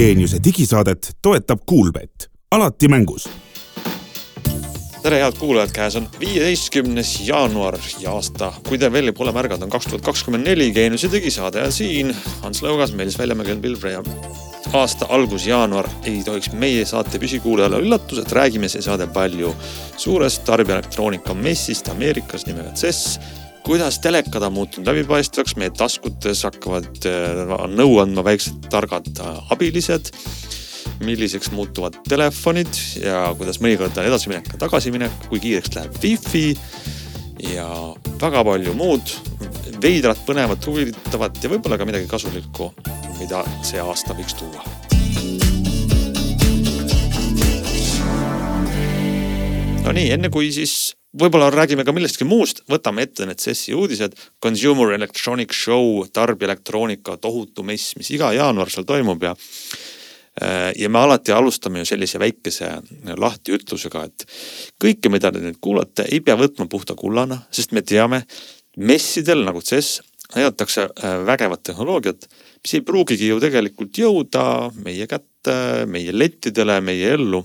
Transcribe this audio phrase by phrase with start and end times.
[0.00, 3.28] Geeniuse digisaadet toetab Kuulbett, alati mängus.
[5.02, 9.72] tere, head kuulajad, käes on viieteistkümnes jaanuar ja aasta, kui te veel pole märganud, on
[9.74, 10.70] kaks tuhat kakskümmend neli.
[10.72, 12.14] Geeniuse digisaade ja siin.
[12.40, 14.00] Hans Lõugas, Meelis Väljamägi, Bill Brea.
[14.72, 15.88] aasta algus, jaanuar.
[16.04, 19.52] Ei tohiks meie saate püsikuulajale üllatus, et räägime see saade palju.
[19.96, 23.20] Suurest tarbijaelektroonika messist Ameerikas nimega CES
[23.64, 30.12] kuidas telekad on muutunud läbipaistvaks, meie taskutes hakkavad äh, nõu andma väiksed targad äh, abilised.
[31.00, 32.68] milliseks muutuvad telefonid
[33.00, 36.58] ja kuidas mõnikord on edasiminek ja tagasiminek, kui kiireks läheb wifi
[37.54, 37.66] ja
[38.20, 39.14] väga palju muud
[39.80, 42.72] veidrat, põnevat, huvitavat ja võib-olla ka midagi kasulikku,
[43.16, 44.60] mida see aasta võiks tuua
[49.84, 54.14] no nii, enne kui siis võib-olla räägime ka millestki muust, võtame ette need CES-i uudised.
[54.42, 59.34] Consumer Electronic Show, tarbijaelektroonika tohutu mess, mis iga jaanuar seal toimub ja.
[60.78, 62.68] Ja me alati alustame ju sellise väikese
[63.18, 64.24] lahtiütlusega, et
[64.80, 68.22] kõike, mida te nüüd kuulate, ei pea võtma puhta kullana, sest me teame,
[68.78, 69.98] messidel nagu CES
[70.36, 70.86] näidatakse
[71.26, 72.28] vägevat tehnoloogiat,
[72.62, 74.44] mis ei pruugigi ju tegelikult jõuda
[74.78, 75.58] meie kätte,
[75.90, 77.42] meie lettidele, meie ellu,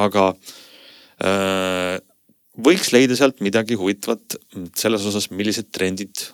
[0.00, 2.00] aga äh,
[2.60, 4.36] võiks leida sealt midagi huvitavat
[4.78, 6.26] selles osas, millised trendid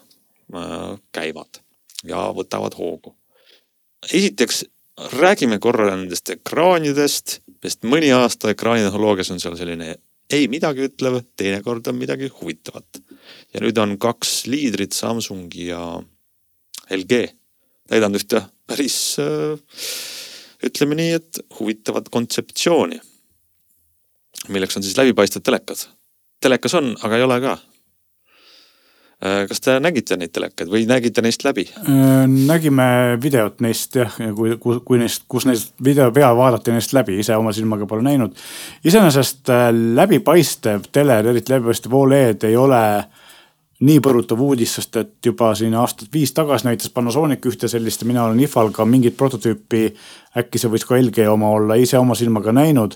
[0.55, 1.63] äh, käivad
[2.05, 3.15] ja võtavad hoogu.
[4.13, 4.65] esiteks
[5.17, 9.97] räägime korra nendest ekraanidest, sest mõni aasta ekraanitehnoloogias on seal selline
[10.31, 13.03] ei midagi ütlev, teinekord on midagi huvitavat.
[13.55, 16.01] ja nüüd on kaks liidrit, Samsung ja
[16.91, 17.31] LG,
[17.89, 19.57] täidanud ühte päris äh,
[20.67, 23.01] ütleme nii, et huvitavat kontseptsiooni.
[24.49, 25.89] milleks on siis läbipaistvad telekad
[26.41, 27.59] telekas on, aga ei ole ka.
[29.21, 31.67] Äh, kas te nägite neid telekaid või nägite neist läbi?
[31.83, 32.87] Äh, nägime
[33.21, 37.37] videot neist jah, kui, kui, kui neist, kus neist video peal vaadati neist läbi, ise
[37.37, 38.39] oma silmaga pole näinud.
[38.85, 39.67] iseenesest äh,
[40.01, 42.81] läbipaistev teler, eriti läbipaistev Oled ei ole
[43.81, 48.09] nii põrutav uudis, sest et juba siin aastat viis tagasi näitas Panasonic ühte sellist ja
[48.09, 49.95] mina olen IFA-l ka mingit prototüüpi.
[50.37, 52.93] äkki see võis ka LG oma olla, ise oma silmaga näinud.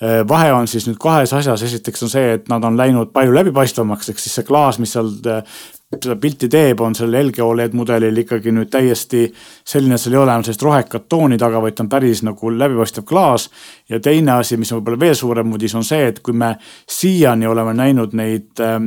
[0.00, 3.34] Äh, vahe on siis nüüd kahes asjas, esiteks on see, et nad on läinud palju
[3.34, 5.42] läbipaistvamaks, ehk siis see klaas, mis seal äh,
[5.90, 9.26] seda pilti teeb, on sellel LG Oled mudelil ikkagi nüüd täiesti
[9.66, 13.04] selline, seal ei ole enam sellist rohekat tooni taga, vaid ta on päris nagu läbipaistev
[13.04, 13.50] klaas.
[13.88, 16.54] ja teine asi, mis on võib-olla veel suurem uudis, on see, et kui me
[16.86, 18.78] siiani oleme näinud neid äh,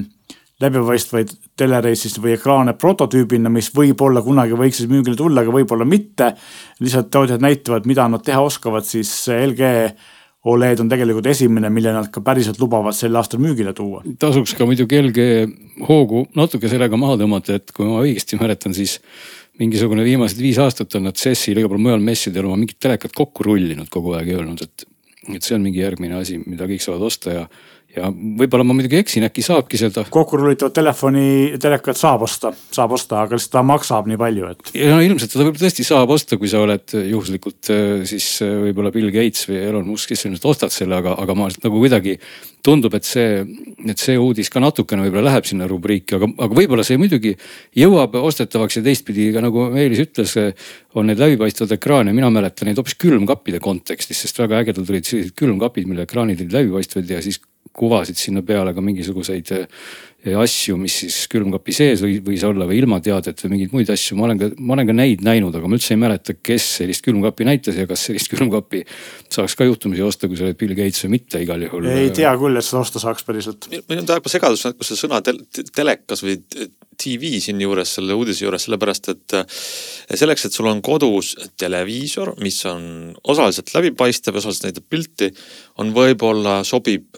[0.64, 6.34] läbipaistvaid telereisis või ekraane prototüübina, mis võib-olla kunagi võiks siis müügile tulla, aga võib-olla mitte.
[6.80, 9.72] lihtsalt tootjad näitavad, mida nad teha oskavad, siis LG
[10.44, 14.02] Oled on tegelikult esimene, mille nad ka päriselt lubavad sel aastal müügile tuua.
[14.20, 15.28] tasuks ka muidugi LG
[15.88, 18.98] hoogu natuke sellega maha tõmmata, et kui ma õigesti mäletan, siis
[19.62, 23.48] mingisugune viimased viis aastat on nad CES-il igal pool mujal messidel oma mingit telekat kokku
[23.48, 24.84] rullinud kogu aeg ja öelnud, et,
[25.32, 27.48] et see on mingi järgmine asi, mida kõik saavad osta ja
[27.94, 30.04] ja võib-olla ma muidugi eksin, äkki saabki seda.
[30.14, 31.26] kokkurullitavat telefoni,
[31.62, 34.72] telekat saab osta, saab osta, aga lihtsalt ta maksab nii palju, et.
[34.80, 38.56] ja no ilmselt seda võib-olla tõesti saab osta, kui sa oled juhuslikult äh, siis äh,
[38.68, 42.18] võib-olla Bill Gates või Elon Musk, kes ilmselt ostad selle, aga, aga ma nagu kuidagi
[42.66, 43.44] tundub, et see,
[43.92, 47.36] et see uudis ka natukene võib-olla läheb sinna rubriiki, aga, aga võib-olla see muidugi
[47.78, 50.38] jõuab ostetavaks ja teistpidi ka nagu Meelis ütles,
[50.98, 55.36] on neid läbipaistvaid ekraane, mina mäletan neid hoopis külmkappide kontekstis, sest väga ägedad olid sellised
[55.38, 57.42] külmkapid, mille ekraanid olid läbipaistvad ja siis
[57.74, 59.68] kuvasid sinna peale ka mingisuguseid eh,
[60.40, 64.16] asju, mis siis külmkapi sees või, võis olla või ilmateadet või mingeid muid asju.
[64.20, 67.04] ma olen ka, ma olen ka neid näinud, aga ma üldse ei mäleta, kes sellist
[67.04, 68.84] külmkappi näitas ja kas sellist külmkappi
[69.34, 71.90] saaks ka juhtumisi osta, kui sa oled Bill Gates või mitte igal juhul.
[71.92, 73.68] ei tea küll, et seda osta saaks päriselt.
[73.90, 75.42] meil on täiega segadus, kus see sõna tel
[75.74, 76.38] telekas või
[77.04, 79.36] TV siinjuures, selle uudise juures, sellepärast et
[80.14, 82.86] selleks, et sul on kodus televiisor, mis on
[83.34, 85.34] osaliselt läbipaistev, osaliselt näitab pilti,
[85.82, 87.10] on võib-olla sobib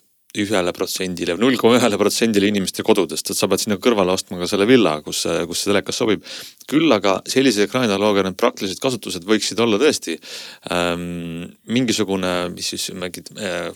[0.42, 4.50] ühele protsendile, null koma ühele protsendile inimeste kodudest, et sa pead sinna kõrvale ostma ka
[4.50, 6.26] selle villa, kus, kus see telekas sobib.
[6.66, 10.16] küll aga sellise ekraanilooga need praktilised kasutused võiksid olla tõesti
[10.74, 13.70] ähm, mingisugune, mis siis mingid äh,,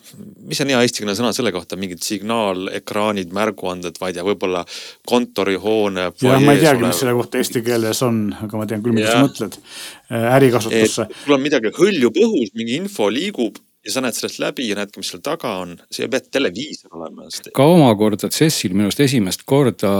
[0.49, 4.65] mis on hea eestikeelne sõna selle kohta, mingid signaalekraanid, märguanded, ma ei tea, võib-olla
[5.09, 6.09] kontorihoone.
[6.25, 9.13] jah, ma ei teagi, mis selle kohta eesti keeles on, aga ma tean küll, mida
[9.13, 11.09] sa mõtled äh, ärikasutusse.
[11.23, 14.91] sul on midagi, hõljub õhus, mingi info liigub ja sa näed sellest läbi ja näed
[14.93, 17.29] ka, mis seal taga on, see ei pea televiisor olema.
[17.55, 19.93] ka omakorda CES-il minu arust esimest korda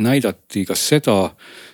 [0.00, 1.16] näidati ka seda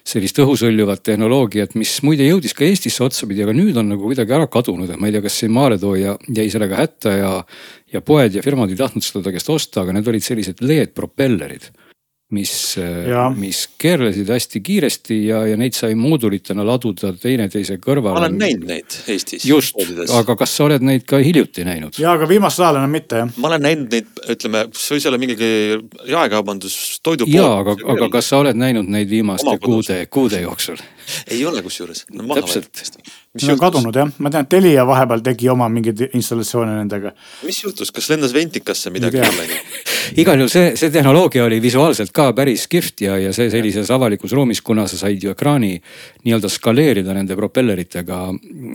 [0.06, 4.48] sellist õhusõljuvat tehnoloogiat, mis muide jõudis ka Eestisse otsapidi, aga nüüd on nagu kuidagi ära
[4.50, 7.34] kadunud, et ma ei tea, kas see maaletooja jäi sellega hätta ja.
[7.92, 11.70] ja poed ja firmad ei tahtnud seda ta käest osta, aga need olid sellised LED-propellerid
[12.30, 12.76] mis
[13.08, 18.18] Ja., mis keerlesid hästi kiiresti ja, ja neid sai moodulitena laduda teineteise kõrvale.
[18.18, 19.46] ma olen näinud neid Eestis.
[19.48, 19.78] just,
[20.12, 21.96] aga kas sa oled neid ka hiljuti näinud?
[21.98, 23.32] ja aga viimasel ajal enam mitte jah.
[23.36, 25.48] ma olen näinud neid, ütleme, see võis olla mingi
[26.12, 27.34] jaekaubandus, toidupood.
[27.34, 30.84] ja, aga, aga kas sa oled näinud neid viimaste kuude, kuude jooksul?
[31.30, 32.28] ei ole kusjuures no,.
[32.38, 32.84] Täpselt.
[33.38, 37.14] Need on kadunud jah, ma tean, Telia vahepeal tegi oma mingeid installatsioone nendega.
[37.46, 39.56] mis juhtus, kas lendas ventikasse midagi läinud?
[40.22, 44.34] igal juhul see, see tehnoloogia oli visuaalselt ka päris kihvt ja, ja see sellises avalikus
[44.34, 45.76] ruumis, kuna sa said ju ekraani
[46.26, 48.20] nii-öelda skaleerida nende propelleritega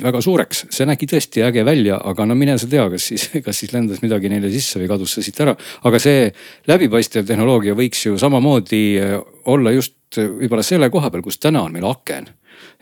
[0.04, 0.66] väga suureks.
[0.74, 4.04] see nägi tõesti äge välja, aga no mine sa tea, kas siis, kas siis lendas
[4.06, 5.56] midagi neile sisse või kadus see siit ära.
[5.84, 6.30] aga see
[6.72, 8.84] läbipaistev tehnoloogia võiks ju samamoodi
[9.52, 12.32] olla just eh, võib-olla selle koha peal, kus täna on meil aken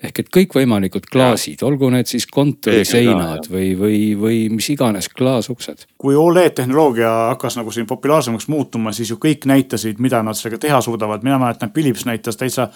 [0.01, 5.85] ehk et kõikvõimalikud klaasid, olgu need siis kontoriseinad või, või, või mis iganes klaasuksed.
[6.01, 10.61] kui Oled tehnoloogia hakkas nagu siin populaarsemaks muutuma, siis ju kõik näitasid, mida nad sellega
[10.67, 11.23] teha suudavad.
[11.23, 12.69] mina mäletan, Philips näitas täitsa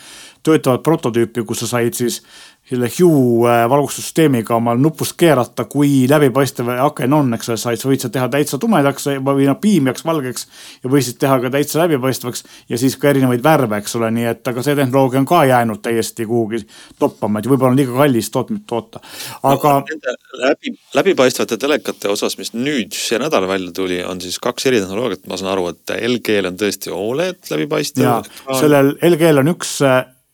[0.44, 2.22] töötavat prototüüpi, kus sa said siis
[2.70, 8.02] selle Hue äh, valgustussüsteemiga omal nupust keerata, kui läbipaistev aken on, eks ole, sa võid
[8.02, 10.48] seda teha täitsa tumedaks või noh, piimjaks valgeks
[10.84, 12.42] ja võisid teha ka täitsa läbipaistvaks
[12.72, 15.84] ja siis ka erinevaid värve, eks ole, nii et aga see tehnoloogia on ka jäänud
[15.86, 16.64] täiesti kuhugi
[17.00, 19.04] toppama, et võib-olla on liiga kallis tootmist toota.
[19.44, 24.66] aga Nende läbi, läbipaistvate telekate osas, mis nüüd see nädal välja tuli, on siis kaks
[24.72, 28.26] eri tehnoloogiat, ma saan aru, et LG-l on tõesti Oled läbipaistev
[28.58, 29.78] sellel LG-l on üks,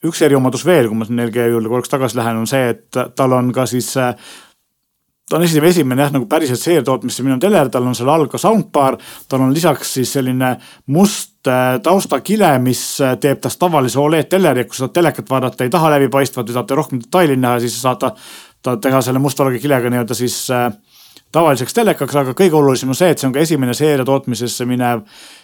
[0.08, 3.38] üks eriomadus veel, kui ma siin LG juurde korraks tagasi lähen, on see, et tal
[3.38, 3.94] on ka siis.
[3.94, 8.40] ta on esimene, esimene jah, nagu päriselt seeriatootmisse minu teler, tal on seal all ka
[8.42, 8.98] soundbar,
[9.30, 10.56] tal on lisaks siis selline
[10.92, 15.72] must äh, taustakile, mis äh, teeb tast tavalise Oled teleri, kui sa telekat vaadata ei
[15.72, 20.18] taha läbipaistvat või tahate rohkem detaili näha, siis saad ta, teha selle mustvalge kilega nii-öelda
[20.18, 20.68] siis äh,
[21.32, 25.04] tavaliseks telekaks, aga kõige olulisem on see, et see on ka esimene seeria tootmisesse minev
[25.04, 25.41] eh,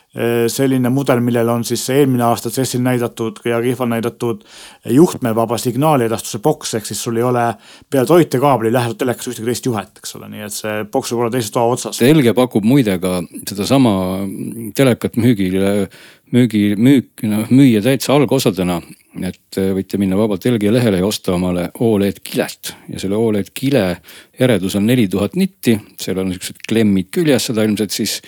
[0.49, 4.43] selline mudel, millel on siis eelmine aasta CES-il näidatud ja kihval näidatud
[4.89, 7.43] juhtmevaba signaaliedastuse boks, ehk siis sul ei ole
[7.89, 11.35] peale toitekaabli lähedalt telekas ühtegi teist juhet, eks ole, nii et see boks võib olla
[11.37, 12.01] teises toa otsas.
[12.01, 13.19] Helge pakub muide ka
[13.49, 13.93] sedasama
[14.77, 15.73] telekat müügile,
[16.33, 18.81] müügi, müük, noh müüa täitsa algosadena.
[19.17, 23.97] et võite minna vabalt Helge lehele ja osta omale Oled kilet ja selle Oled kile
[24.39, 28.19] eredus on neli tuhat nitti, seal on siuksed klemmid küljes, seda ilmselt siis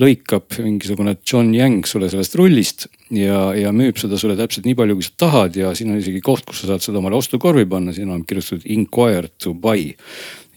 [0.00, 4.98] lõikab mingisugune John Yang sulle sellest rullist ja, ja müüb seda sulle täpselt nii palju,
[4.98, 7.94] kui sa tahad ja siin on isegi koht, kus sa saad seda omale ostukorvi panna,
[7.96, 9.92] siin on kirjutatud inquire to buy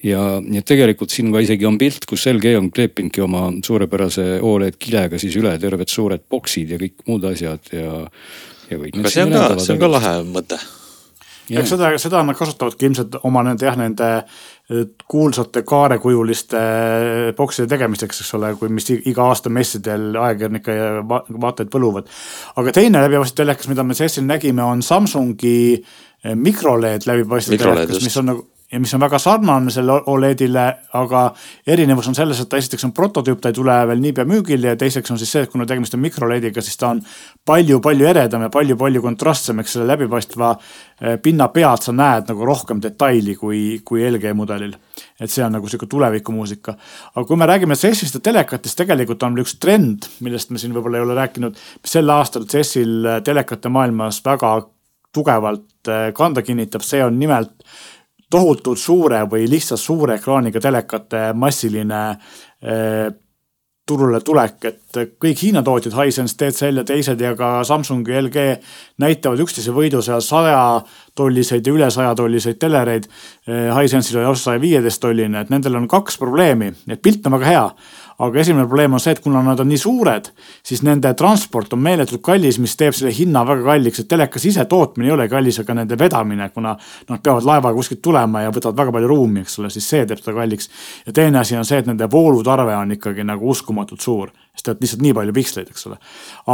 [0.05, 4.77] ja et tegelikult siin ka isegi on pilt, kus LG on kleepinudki oma suurepärase Oled
[4.81, 8.01] kilega siis üle terved suured boksid ja kõik muud asjad ja,
[8.69, 8.99] ja kõik.
[9.01, 10.59] aga see on ka, see on ka lahe mõte.
[11.49, 14.11] eks seda, seda nad kasutavadki ilmselt oma nende jah, nende
[15.07, 16.61] kuulsate kaarekujuliste
[17.37, 22.09] bokside tegemiseks, eks ole, kui mis iga aasta messidel ajakirjanike ja vaatajaid põluvad.
[22.57, 25.83] aga teine läbipaistev telekas, mida me CES-il nägime, on Samsungi
[26.41, 30.63] mikroled läbipaistev telekas, mis on nagu ja mis on väga sarnane selle Oledile,
[30.97, 31.21] aga
[31.67, 34.79] erinevus on selles, et ta esiteks on prototüüp, ta ei tule veel niipea müügile ja
[34.79, 37.01] teiseks on siis see, et kuna tegemist on mikrolediga, siis ta on
[37.45, 40.51] palju-palju eredam ja palju-palju kontrastsem, eks selle läbipaistva
[41.23, 44.75] pinna pealt sa näed nagu rohkem detaili kui, kui LG mudelil.
[45.19, 46.75] et see on nagu sihuke tulevikumuusika.
[47.15, 50.97] aga kui me räägime CES-ist ja telekatest, tegelikult on üks trend, millest me siin võib-olla
[50.97, 54.57] ei ole rääkinud, mis sel aastal CES-il telekate maailmas väga
[55.15, 57.53] tugevalt kanda kinnitab, see on nimelt
[58.31, 62.01] tohutult suure või lihtsalt suure ekraaniga telekate massiline
[62.61, 63.13] eh,
[63.85, 68.45] turule tulek, et kõik Hiina tootjad, Hisense, TCL ja teised ja ka Samsung ja LG
[69.03, 70.61] näitavad üksteise võidu seal saja
[71.15, 73.05] tolliseid ja üle saja tolliseid telereid.
[73.45, 77.51] Hisense'il oli lausa saja viieteist tolline, et nendel on kaks probleemi, et pilt on väga
[77.51, 77.67] hea
[78.19, 80.29] aga esimene probleem on see, et kuna nad on nii suured,
[80.63, 84.65] siis nende transport on meeletult kallis, mis teeb selle hinna väga kalliks, et telekas ise
[84.71, 86.75] tootmine ei ole kallis, aga nende vedamine, kuna
[87.09, 90.21] nad peavad laevaga kuskilt tulema ja võtavad väga palju ruumi, eks ole, siis see teeb
[90.23, 90.69] seda kalliks.
[91.05, 94.81] ja teine asi on see, et nende voolutarve on ikkagi nagu uskumatult suur, sest et
[94.81, 95.97] lihtsalt nii palju piksleid, eks ole.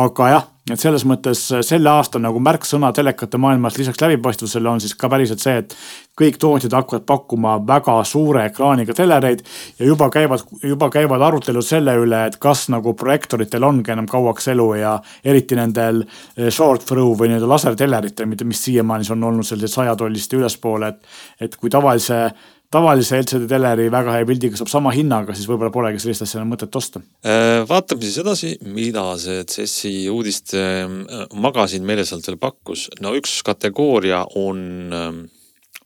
[0.01, 4.93] aga jah, et selles mõttes selle aasta nagu märksõna telekate maailmas lisaks läbipaistvusele on siis
[4.97, 5.75] ka päriselt see, et
[6.17, 9.41] kõik tootjad hakkavad pakkuma väga suure ekraaniga telereid
[9.79, 14.51] ja juba käivad, juba käivad arutelud selle üle, et kas nagu projektoritel ongi enam kauaks
[14.53, 16.03] elu ja eriti nendel
[16.49, 21.13] short through või nii-öelda laserteleritel, mis siiamaani on olnud sellised sajatollist ja ülespoole, et,
[21.47, 22.27] et kui tavalise
[22.71, 26.53] tavalise LCD teleri väga hea pildiga saab sama hinnaga, siis võib-olla polegi sellist asja enam
[26.53, 27.01] mõtet osta.
[27.67, 30.63] vaatame siis edasi, mida see CES-i uudiste
[31.35, 32.87] magasin meile sealt veel pakkus.
[33.03, 34.89] no üks kategooria on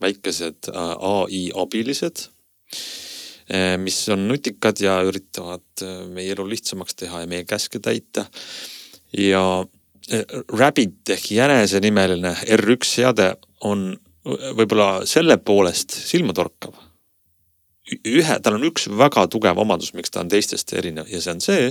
[0.02, 2.28] väikesed ai abilised,
[3.82, 8.28] mis on nutikad ja üritavad meie elu lihtsamaks teha ja meie käske täita.
[9.18, 9.66] ja
[10.54, 13.32] Rabbit ehk jänesenimeline R1 seade
[13.66, 16.74] on võib-olla selle poolest silmatorkav.
[18.10, 21.42] ühe, tal on üks väga tugev omadus, miks ta on teistest erinev ja see on
[21.44, 21.68] see,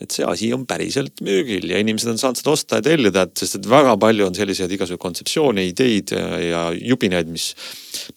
[0.00, 3.42] et see asi on päriselt müügil ja inimesed on saanud seda osta ja tellida, et
[3.42, 7.52] sest et väga palju on selliseid igasugu kontseptsioone, ideid ja, jubinaid, mis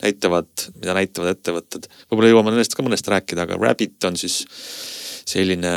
[0.01, 1.89] näitavad, mida näitavad ettevõtted.
[2.07, 4.45] võib-olla jõuame nendest ka mõnest rääkida, aga Rabbit on siis
[5.27, 5.75] selline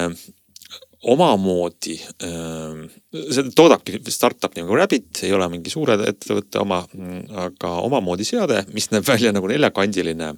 [1.08, 6.82] omamoodi see toodabki startup nagu Rabbit, ei ole mingi suure ettevõtte oma,
[7.46, 10.34] aga omamoodi seade, mis näeb välja nagu neljakandiline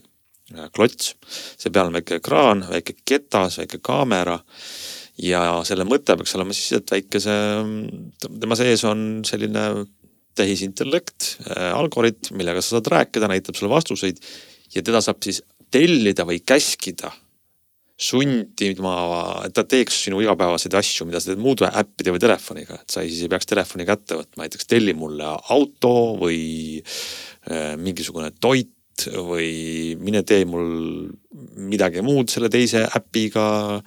[0.75, 1.14] klots.
[1.59, 4.38] see peal on väike ekraan, väike ketas, väike kaamera
[5.23, 7.35] ja selle mõte peaks olema siis, et väikese,
[8.28, 9.66] tema sees on selline
[10.38, 11.37] tehisintellekt
[11.75, 14.23] algoritm, millega sa saad rääkida, näitab sulle vastuseid
[14.73, 15.42] ja teda saab siis
[15.73, 17.11] tellida või käskida
[18.02, 18.97] sundima,
[19.47, 23.04] et ta teeks sinu igapäevaseid asju, mida sa teed muude äppide või telefoniga, et sa
[23.06, 26.40] siis ei peaks telefoni kätte võtma, näiteks telli mulle auto või
[26.82, 31.09] äh, mingisugune toit või mine tee mul
[31.71, 33.80] midagi muud selle teise äpiga.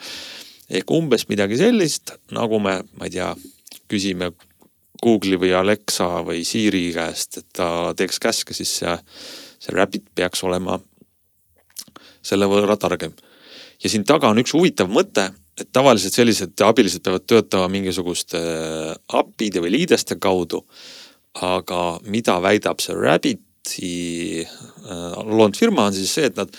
[0.69, 3.29] ehk umbes midagi sellist, nagu me, ma ei tea,
[3.91, 4.31] küsime
[5.03, 8.98] Google'i või Alexa või Siri käest, et ta teeks käske, siis see,
[9.60, 10.79] see Rabbit peaks olema
[12.25, 13.13] selle võrra targem
[13.84, 15.29] ja siin taga on üks huvitav mõte,
[15.60, 18.39] et tavaliselt sellised abilised peavad töötama mingisuguste
[19.08, 20.65] API-de või liideste kaudu.
[21.36, 26.51] aga mida väidab see Rabbiti äh, loonud firma on siis see, et nad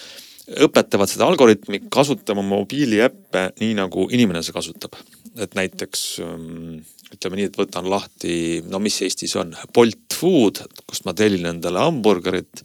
[0.47, 4.99] õpetavad seda algoritmi kasutama mobiiliäppe nii nagu inimene seda kasutab.
[5.37, 6.79] et näiteks ähm,
[7.13, 11.83] ütleme nii, et võtan lahti, no mis Eestis on, Bolt Food, kust ma tellin endale
[11.83, 12.63] hamburgerit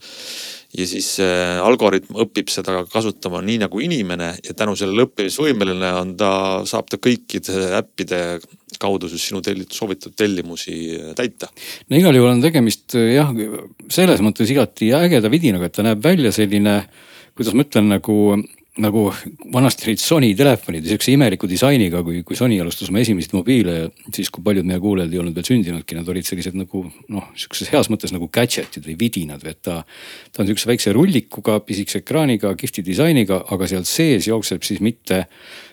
[0.72, 6.14] ja siis äh, algoritm õpib seda kasutama nii nagu inimene ja tänu sellele õppimisvõimeline on
[6.20, 6.32] ta,
[6.68, 8.22] saab ta kõikide äppide
[8.80, 11.50] kaudu siis sinu tellitud, soovitud tellimusi äh, täita.
[11.88, 13.34] no igal juhul on tegemist äh, jah,
[13.92, 16.80] selles mõttes igati ägeda vidinaga, et ta näeb välja selline,
[17.36, 18.16] kuidas ma ütlen, nagu
[18.80, 19.02] nagu
[19.52, 23.74] vanasti olid Sony telefonid sihukese imeliku disainiga, kui, kui Sony alustas oma esimesi mobiile
[24.14, 27.72] siis, kui paljud meie kuulajad ei olnud veel sündinudki, nad olid sellised nagu noh, sihukeses
[27.74, 29.82] heas mõttes nagu gadget'id või vidinad või et ta.
[30.32, 35.26] ta on sihukese väikse rullikuga, pisikese ekraaniga, kihvti disainiga, aga seal sees jookseb siis mitte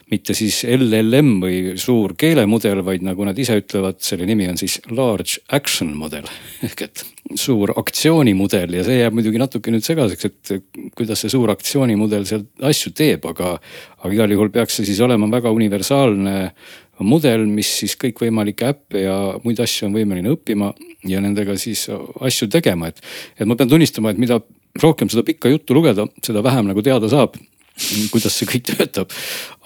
[0.09, 4.79] mitte siis LLM või suur keelemudel, vaid nagu nad ise ütlevad, selle nimi on siis
[4.89, 6.27] large action model
[6.67, 7.05] ehk et
[7.37, 12.45] suur aktsioonimudel ja see jääb muidugi natuke nüüd segaseks, et kuidas see suur aktsioonimudel seal
[12.65, 13.55] asju teeb, aga,
[14.01, 16.37] aga igal juhul peaks see siis olema väga universaalne
[17.05, 20.73] mudel, mis siis kõikvõimalikke äppe ja muid asju on võimeline õppima
[21.07, 22.99] ja nendega siis asju tegema, et.
[23.39, 24.41] et ma pean tunnistama, et mida
[24.81, 27.37] rohkem seda pikka juttu lugeda, seda vähem nagu teada saab
[28.11, 29.13] kuidas see kõik töötab.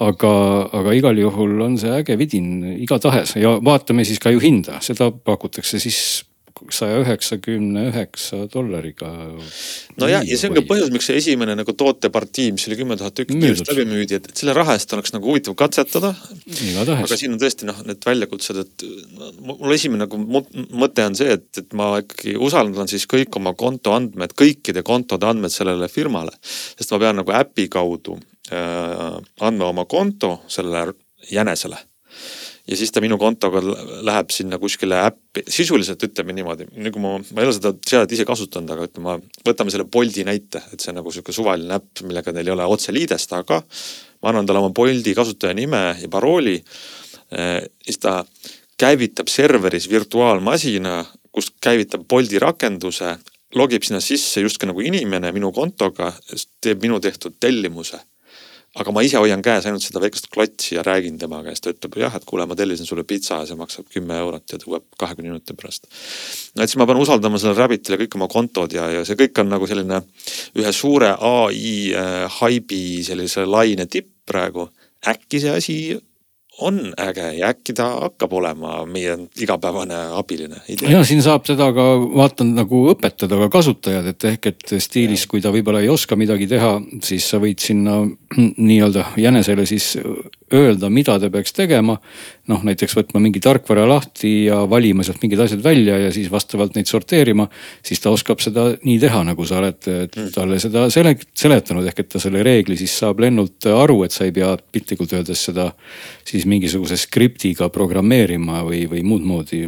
[0.04, 0.34] aga,
[0.80, 5.12] aga igal juhul on see äge vidin igatahes ja vaatame siis ka ju hinda, seda
[5.12, 6.24] pakutakse siis
[6.72, 9.10] saja üheksakümne üheksa dollariga.
[10.00, 13.16] no ja, see on ka põhjus, miks see esimene nagu tootepartii, mis oli kümme tuhat
[13.18, 16.14] tükki kiiresti läbi müüdi, et, et selle raha eest oleks nagu huvitav katsetada.
[16.96, 18.88] aga siin on tõesti noh, need väljakutsed, et
[19.44, 24.36] mul esimene nagu mõte on see, et, et ma ikkagi usaldan siis kõik oma kontoandmed,
[24.40, 26.36] kõikide kontode andmed sellele firmale.
[26.44, 28.20] sest ma pean nagu äpi kaudu
[28.52, 30.94] äh, andma oma konto sellele
[31.32, 31.80] jänesele
[32.68, 33.60] ja siis ta minu kontoga
[34.06, 38.26] läheb sinna kuskile äppi, sisuliselt ütleme niimoodi, nagu ma, ma ei ole seda seadet ise
[38.28, 39.18] kasutanud, aga ütleme,
[39.48, 42.68] võtame selle Bolti näite, et see on nagu sihuke suvaline äpp, millega neil ei ole
[42.76, 46.56] otseliidest, aga ma annan talle oma Bolti kasutajanime ja parooli.
[47.34, 48.22] Eh, siis ta
[48.80, 51.02] käivitab serveris virtuaalmasina,
[51.36, 53.18] kus käivitab Bolti rakenduse,
[53.60, 56.14] logib sinna sisse justkui nagu inimene minu kontoga,
[56.64, 58.00] teeb minu tehtud tellimuse
[58.74, 61.98] aga ma ise hoian käes ainult seda väikest klotsi ja räägin tema käest, ta ütleb
[62.02, 65.30] jah, et kuule, ma tellisin sulle pitsa ja see maksab kümme eurot ja tuleb kahekümne
[65.30, 65.86] minuti pärast.
[66.56, 69.44] no et siis ma pean usaldama sellele Rabbitile kõik oma kontod ja, ja see kõik
[69.44, 70.02] on nagu selline
[70.58, 74.70] ühe suure ai äh, haibi sellise laine tipp praegu.
[75.06, 75.78] äkki see asi
[76.62, 80.62] on äge ja äkki ta hakkab olema meie igapäevane abiline.
[80.90, 85.42] ja siin saab seda ka vaatan nagu õpetada ka kasutajad, et ehk et stiilis, kui
[85.42, 88.04] ta võib-olla ei oska midagi teha, siis sa võid sinna
[88.70, 89.96] nii-öelda jänesele siis
[90.54, 91.98] öelda, mida ta peaks tegema.
[92.48, 96.76] noh, näiteks võtma mingi tarkvara lahti ja valima sealt mingid asjad välja ja siis vastavalt
[96.76, 97.48] neid sorteerima.
[97.84, 100.32] siis ta oskab seda nii teha, nagu sa oled mm.
[100.36, 104.28] talle seda sele-, seletanud, ehk et ta selle reegli siis saab lennult aru, et sa
[104.28, 105.72] ei pea piltlikult öeldes seda
[106.28, 109.66] siis mingisuguse skriptiga programmeerima või, või muud moodi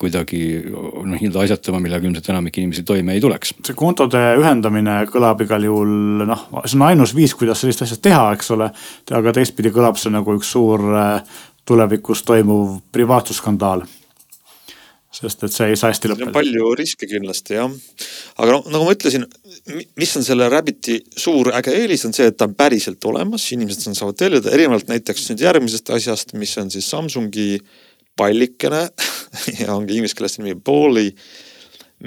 [0.00, 3.54] kuidagi noh, nii-öelda asjatama, millega ilmselt enamik inimesi toime ei tuleks.
[3.66, 8.32] see kontode ühendamine kõlab igal juhul noh, see on ainus viis, kuidas sellist asja teha,
[8.36, 8.70] eks ole.
[9.20, 13.86] aga teistpidi kõlab see nagu üks suur äh, tulevikus toimuv privaatsusskandaal
[15.18, 16.32] sest et see ei saa hästi lõppeda.
[16.34, 17.72] palju riske kindlasti jah,
[18.36, 19.24] aga no nagu ma ütlesin,
[19.98, 23.88] mis on selle Rabbiti suur äge eelis, on see, et ta on päriselt olemas, inimesed
[23.96, 27.48] saavad tellida, erinevalt näiteks nüüd järgmisest asjast, mis on siis Samsungi
[28.18, 28.82] pallikene
[29.62, 31.08] ja ongi inglise keeles nimi Balli,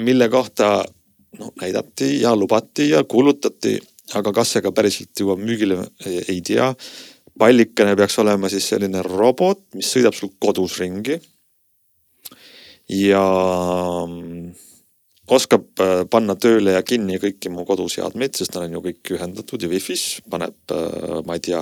[0.04, 0.82] mille kohta
[1.40, 3.78] no näidati ja lubati ja kuulutati,
[4.20, 5.80] aga kas see ka päriselt jõuab müügile,
[6.28, 6.74] ei tea.
[7.40, 11.16] pallikene peaks olema siis selline robot, mis sõidab sul kodus ringi
[12.92, 13.24] ja
[15.32, 19.64] oskab äh, panna tööle ja kinni kõiki mu koduseadmeid, sest nad on ju kõik ühendatud
[19.64, 21.62] ja wifi's, paneb, äh, ma ei tea,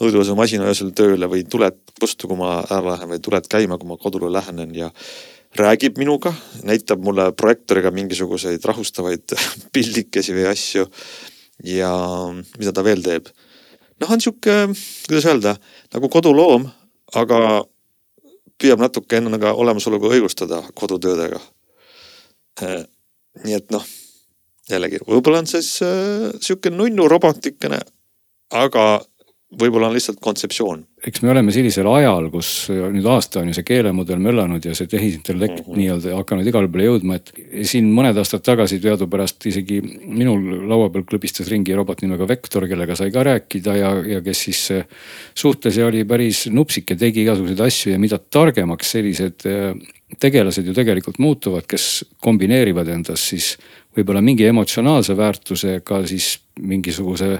[0.00, 3.98] õudupesumasina öösel tööle või tuled kustu, kui ma ära lähen või tuled käima, kui ma
[4.00, 4.90] kodule lähenen ja
[5.56, 6.34] räägib minuga,
[6.68, 9.36] näitab mulle projektoriga mingisuguseid rahustavaid
[9.74, 10.88] pildikesi või asju.
[11.64, 11.92] ja
[12.58, 13.30] mida ta veel teeb?
[14.00, 14.66] noh, on sihuke,
[15.06, 15.56] kuidas öelda,
[15.94, 16.68] nagu koduloom,
[17.16, 17.64] aga
[18.60, 21.40] püüab natuke endaga olemasolu ka õigustada kodutöödega.
[23.44, 23.84] Nii et noh,
[24.70, 27.82] jällegi võib-olla on see siis äh, sihuke nunnu robotikene,
[28.54, 28.86] aga
[29.54, 30.80] võib-olla on lihtsalt kontseptsioon.
[31.06, 34.90] eks me oleme sellisel ajal, kus nüüd aasta on ju see keelemudel möllanud ja see
[34.90, 35.78] tehisintellekt mm -hmm.
[35.78, 37.30] nii-öelda hakanud igale poole jõudma, et
[37.62, 42.96] siin mõned aastad tagasi teadupärast isegi minul laua peal klõbistas ringi robot nimega Vektor, kellega
[42.96, 44.84] sai ka rääkida ja, ja kes siis äh,
[45.34, 49.78] suhtles ja oli päris nupsik ja tegi igasuguseid asju ja mida targemaks sellised äh,
[50.18, 53.56] tegelased ju tegelikult muutuvad, kes kombineerivad endas siis
[53.96, 57.30] võib-olla mingi emotsionaalse väärtusega siis mingisuguse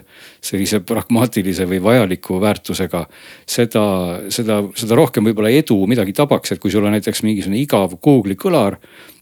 [0.44, 3.06] sellise pragmaatilise või vajaliku väärtusega.
[3.46, 3.84] seda,
[4.28, 8.36] seda, seda rohkem võib-olla edu midagi tabaks, et kui sul on näiteks mingisugune igav Google'i
[8.36, 8.76] kõlar,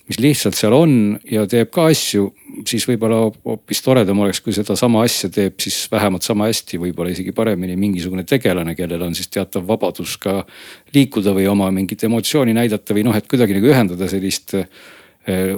[0.08, 0.96] mis lihtsalt seal on
[1.30, 2.26] ja teeb ka asju,
[2.68, 7.32] siis võib-olla hoopis toredam oleks, kui sedasama asja teeb siis vähemalt sama hästi, võib-olla isegi
[7.36, 10.42] paremini mingisugune tegelane, kellel on siis teatav vabadus ka
[10.94, 14.58] liikuda või oma mingit emotsiooni näidata või noh, et kuidagi nagu ühendada sellist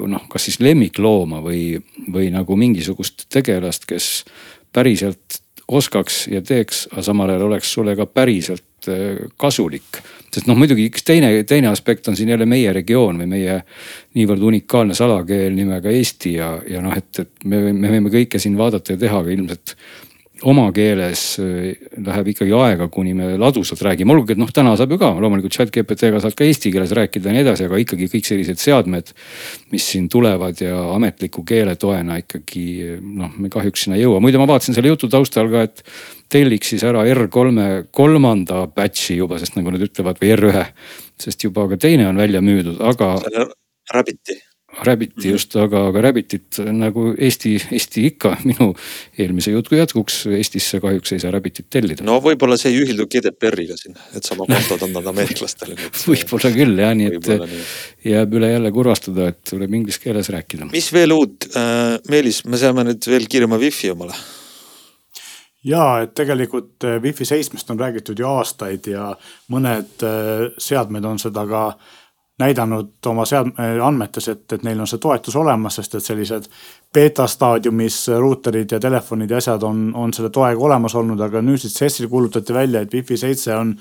[0.06, 1.80] noh, kas siis lemmiklooma või,
[2.12, 4.24] või nagu mingisugust tegelast, kes
[4.72, 9.98] päriselt oskaks ja teeks, aga samal ajal oleks sulle ka päriselt eh, kasulik.
[10.30, 13.60] sest noh, muidugi üks teine, teine aspekt on siin jälle meie regioon või meie
[14.14, 18.58] niivõrd unikaalne salakeel nimega Eesti ja, ja noh, et, et me, me võime kõike siin
[18.58, 19.74] vaadata ja teha, aga ilmselt
[20.44, 24.92] oma keeles äh, läheb ikkagi aega, kuni me ladusalt räägime, olgugi et noh, täna saab
[24.92, 28.08] ju ka loomulikult chat GPT-ga saad ka eesti keeles rääkida ja nii edasi, aga ikkagi
[28.12, 29.12] kõik sellised seadmed,
[29.72, 32.66] mis siin tulevad ja ametliku keele toena ikkagi
[33.00, 34.20] noh, me kahjuks sinna ei jõua.
[34.24, 35.84] muide, ma vaatasin selle jutu taustal ka, et
[36.32, 40.66] telliks siis ära R3 kolmanda batch'i juba, sest nagu nad ütlevad või R1,
[41.22, 43.14] sest juba ka teine on välja müüdud, aga.
[43.94, 44.40] Rabbiti
[44.84, 48.72] Rabbiti just, aga, aga Rabbitit nagu Eesti, Eesti ikka minu
[49.18, 52.04] eelmise jutu jätkuks Eestisse kahjuks ei saa Rabbitit tellida.
[52.06, 55.78] no võib-olla see ei ühildu GDPR-iga siin, et sama kontod on nad ameeriklastele
[56.10, 57.60] võib-olla küll jah, nii et nii.
[58.12, 60.70] jääb üle jälle kurvastada, et tuleb inglise keeles rääkida.
[60.72, 64.16] mis veel uut äh,, Meelis, me saame nüüd veel kiirema wifi omale
[65.66, 69.10] ja et tegelikult äh, Wi-Fi seitsmest on räägitud ju aastaid ja
[69.52, 71.62] mõned äh, seadmed on seda ka
[72.38, 76.50] näidanud oma sead-, andmetes, et, et neil on see toetus olemas, sest et sellised
[76.94, 81.62] beeta staadiumis ruuterid ja telefonid ja asjad on, on selle toega olemas olnud, aga nüüd
[81.62, 83.72] siis CES-il kuulutati välja, et Wi-Fi seitse on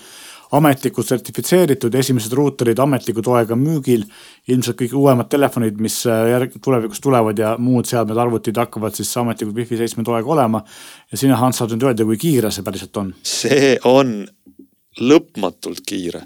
[0.56, 4.06] ametlikult sertifitseeritud, esimesed ruuterid ametliku toega müügil.
[4.48, 9.58] ilmselt kõik uuemad telefonid, mis järg, tulevikus tulevad ja muud seadmed, arvutid hakkavad siis ametlikult
[9.58, 10.64] Wi-Fi seitsme toega olema.
[11.12, 13.14] ja sinna Hans saab nüüd öelda, kui kiire see päriselt on.
[13.24, 14.22] see on
[15.02, 16.24] lõpmatult kiire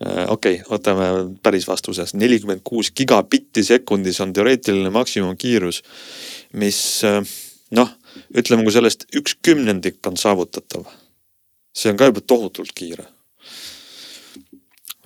[0.00, 1.08] okei okay,, võtame
[1.42, 5.80] päris vastuses, nelikümmend kuus gigabitti sekundis on teoreetiline maksimumkiirus,
[6.60, 7.22] mis äh,
[7.76, 7.94] noh,
[8.36, 10.84] ütleme, kui sellest üks kümnendik on saavutatav,
[11.72, 13.08] see on ka juba tohutult kiire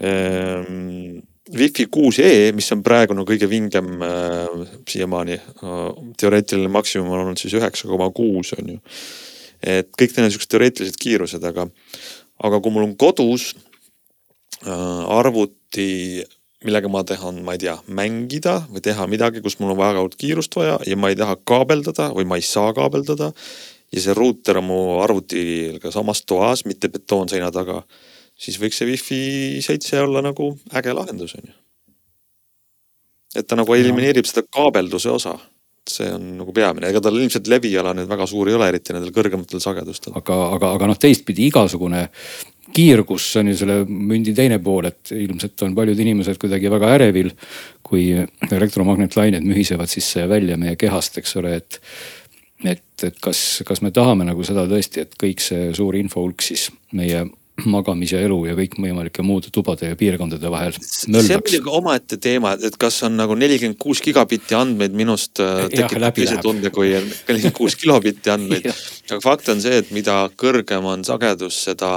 [0.02, 1.20] ehm,.
[1.50, 5.80] Wi-Fi kuus E, mis on praegu no kõige vingem äh, siiamaani äh,,
[6.20, 8.76] teoreetiline maksimum on olnud siis üheksa koma kuus on ju.
[9.58, 11.66] et kõik need on siuksed teoreetilised kiirused, aga,
[12.46, 13.69] aga kui mul on kodus Äh,
[14.66, 16.24] arvuti,
[16.64, 20.16] millega ma tahan, ma ei tea, mängida või teha midagi, kus mul on väga suurt
[20.20, 23.32] kiirust vaja ja ma ei taha kaabeldada või ma ei saa kaabeldada.
[23.90, 27.82] ja see ruuter on mu arvutiga samas toas, mitte betoonseina taga.
[28.36, 31.54] siis võiks see Wi-Fi seitse olla nagu äge lahendus on ju.
[33.36, 35.38] et ta nagu elimineerib seda kaabelduse osa
[35.88, 39.12] see on nagu peamine, ega tal ilmselt leviala nüüd väga suur ei ole, eriti nendel
[39.16, 40.14] kõrgematel sagedustel.
[40.18, 42.06] aga, aga, aga noh, teistpidi igasugune
[42.74, 47.32] kiirgus on ju selle mündi teine pool, et ilmselt on paljud inimesed kuidagi väga ärevil,
[47.86, 48.12] kui
[48.50, 51.80] elektromagnetlained mühisevad sisse ja välja meie kehast, eks ole, et.
[52.64, 56.68] et, et kas, kas me tahame nagu seda tõesti, et kõik see suur infohulk siis
[56.92, 57.24] meie
[57.76, 62.76] magamise elu ja kõikvõimalike muude tubade ja piirkondade vahel see on muidugi omaette teema, et
[62.80, 67.76] kas on nagu nelikümmend kuus gigabitti andmeid minust äh, tekitab teise tunde kui nelikümmend kuus
[67.80, 68.70] kilobitti andmeid.
[69.10, 71.90] Aga fakt on see, et mida kõrgem on sagedus, seda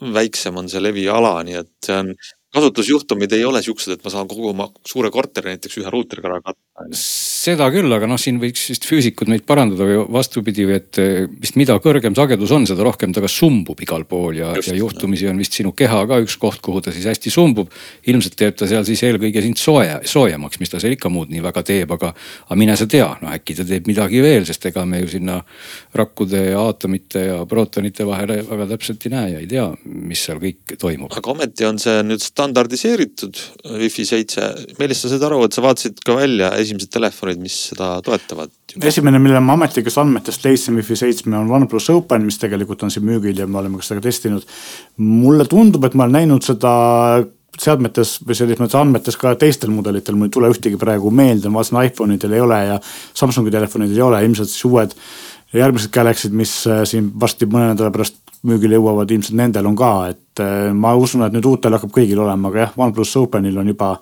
[0.00, 2.14] väiksem on see leviala, nii et see on
[2.54, 6.40] kasutusjuhtumid ei ole siuksed, et ma saan kogu oma suure korteri näiteks ühe ruuteriga ära
[6.42, 6.86] katta.
[6.90, 11.58] seda küll, aga noh, siin võiks vist füüsikud meid parandada või vastupidi, et eh, vist
[11.60, 15.38] mida kõrgem sagedus on, seda rohkem ta ka sumbub igal pool ja, ja juhtumisi on
[15.38, 17.70] vist sinu keha ka üks koht, kuhu ta siis hästi sumbub.
[18.10, 21.44] ilmselt teeb ta seal siis eelkõige sind sooja, soojemaks, mis ta seal ikka muud nii
[21.46, 22.10] väga teeb, aga,
[22.48, 25.38] aga mine sa tea, no äkki ta teeb midagi veel, sest ega me ju sinna
[25.94, 30.42] rakkude ja aatomite ja prootonite vahele väga täpselt ei näe ja ei tea, mis seal
[30.42, 31.14] kõik toimub.
[31.14, 33.36] aga ometi on see nüüd standardiseeritud
[33.68, 34.46] Wi-Fi seitse.
[34.80, 38.54] Meelis, sa said aru, et sa vaatasid ka välja esimesed telefonid, mis seda toetavad?
[38.86, 43.06] esimene, mille ma ametlikest andmetest leidsin Wi-Fi seitsme on OnePlus Open, mis tegelikult on siin
[43.06, 44.46] müügil ja me oleme ka seda testinud.
[44.96, 46.72] mulle tundub, et ma olen näinud seda
[47.60, 51.60] seadmetes või selles mõttes andmetes ka teistel mudelitel, mul ei tule ühtegi praegu meelde, ma
[51.60, 54.94] vaatasin iPhone'idel ei ole ja Samsungi telefonidel ei ole, ilmselt siis uued
[55.52, 59.92] järgmised Galaxy'd, mis äh, siin varsti mõne nädala pärast müügile jõuavad, ilmselt nendel on ka,
[60.14, 63.72] et äh, ma usun, et nüüd uutel hakkab kõigil olema, aga jah, OnePlus Openil on
[63.74, 63.94] juba,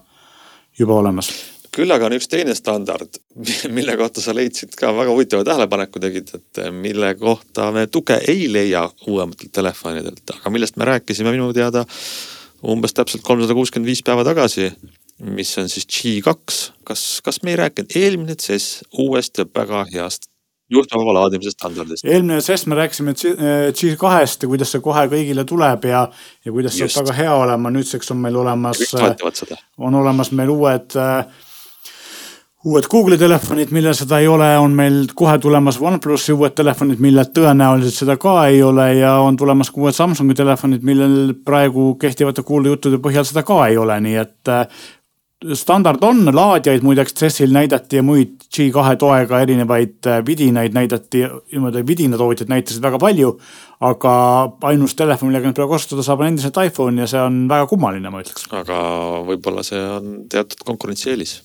[0.79, 1.33] juba olemas
[1.79, 3.21] küll aga on üks teine standard,
[3.77, 8.49] mille kohta sa leidsid ka väga huvitava tähelepaneku tegid, et mille kohta me tuge ei
[8.51, 11.85] leia uuematelt telefonidelt, aga millest me rääkisime minu teada
[12.67, 14.73] umbes täpselt kolmsada kuuskümmend viis päeva tagasi.
[15.19, 20.31] mis on siis G2, kas, kas me ei rääkinud eelmine CES uuest ja väga heast
[20.71, 22.05] juhtmevaba laadimise standardist?
[22.05, 26.07] eelmine sest me rääkisime G2-st ja kuidas see kohe kõigile tuleb ja,
[26.45, 29.61] ja kuidas see saab väga hea olema, nüüdseks on meil olemas, seda.
[29.79, 31.23] on olemas meil uued äh,
[32.67, 37.29] uued Google'i telefonid, millel seda ei ole, on meil kohe tulemas OnePlusi uued telefonid, millel
[37.35, 42.43] tõenäoliselt seda ka ei ole ja on tulemas ka uued Samsungi telefonid, millel praegu kehtivate
[42.47, 44.53] kuulujuttude põhjal seda ka ei ole, nii et
[45.55, 51.23] standard on, laadijaid muideks CES-il näidati ja muid G2 toega erinevaid äh, vidinaid näidati,
[51.53, 53.39] niimoodi vidinatootjad näitasid väga palju.
[53.81, 54.13] aga
[54.67, 58.11] ainus telefon, millega nad praegu kasutada saab, on endiselt iPhone ja see on väga kummaline,
[58.11, 58.49] ma ütleks.
[58.51, 58.79] aga
[59.29, 61.39] võib-olla see on teatud konkurentsieelis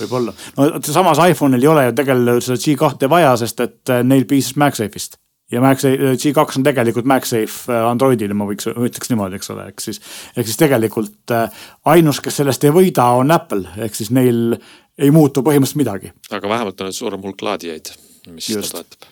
[0.00, 4.26] võib-olla, no samas iPhone'il ei ole ju tegelikult seda G2 vaja, sest et äh, neil
[4.26, 5.20] piisas MagSafe'ist
[5.52, 9.84] ja MagSafe, G2 on tegelikult MagSafe äh, Androidile, ma võiks, ütleks niimoodi, eks ole, ehk
[9.84, 10.00] siis.
[10.36, 14.56] ehk siis tegelikult äh, ainus, kes sellest ei võida, on Apple, ehk siis neil
[14.98, 16.12] ei muutu põhimõtteliselt midagi.
[16.30, 17.92] aga vähemalt on suurem hulk laadijaid,
[18.32, 18.70] mis Just.
[18.70, 19.10] seda toetab.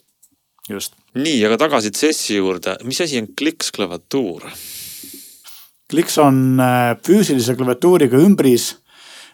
[0.71, 0.97] just.
[1.19, 4.49] nii, aga tagasi CES-i juurde, mis asi on kliks klaviatuur?
[5.93, 8.73] kliks on äh, füüsilise klaviatuuriga ümbris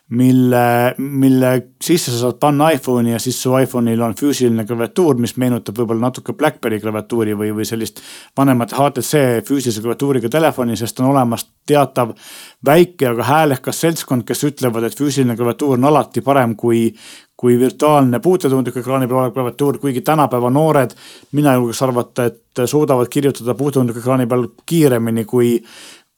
[0.08, 1.50] mille, mille
[1.84, 6.08] sisse sa saad panna iPhone'i ja siis su iPhone'il on füüsiline klaviatuur, mis meenutab võib-olla
[6.08, 8.00] natuke BlackBerry klaviatuuri või, või sellist
[8.36, 12.14] vanemat HTC füüsilise klaviatuuriga telefoni, sest on olemas teatav
[12.64, 16.86] väike, aga häälekas seltskond, kes ütlevad, et füüsiline klaviatuur on alati parem kui,
[17.36, 20.96] kui virtuaalne puutetundliku ekraani peal olev klaviatuur, kuigi tänapäeva noored,
[21.36, 25.58] mina julgeks arvata, et suudavad kirjutada puutetundliku ekraani peal kiiremini kui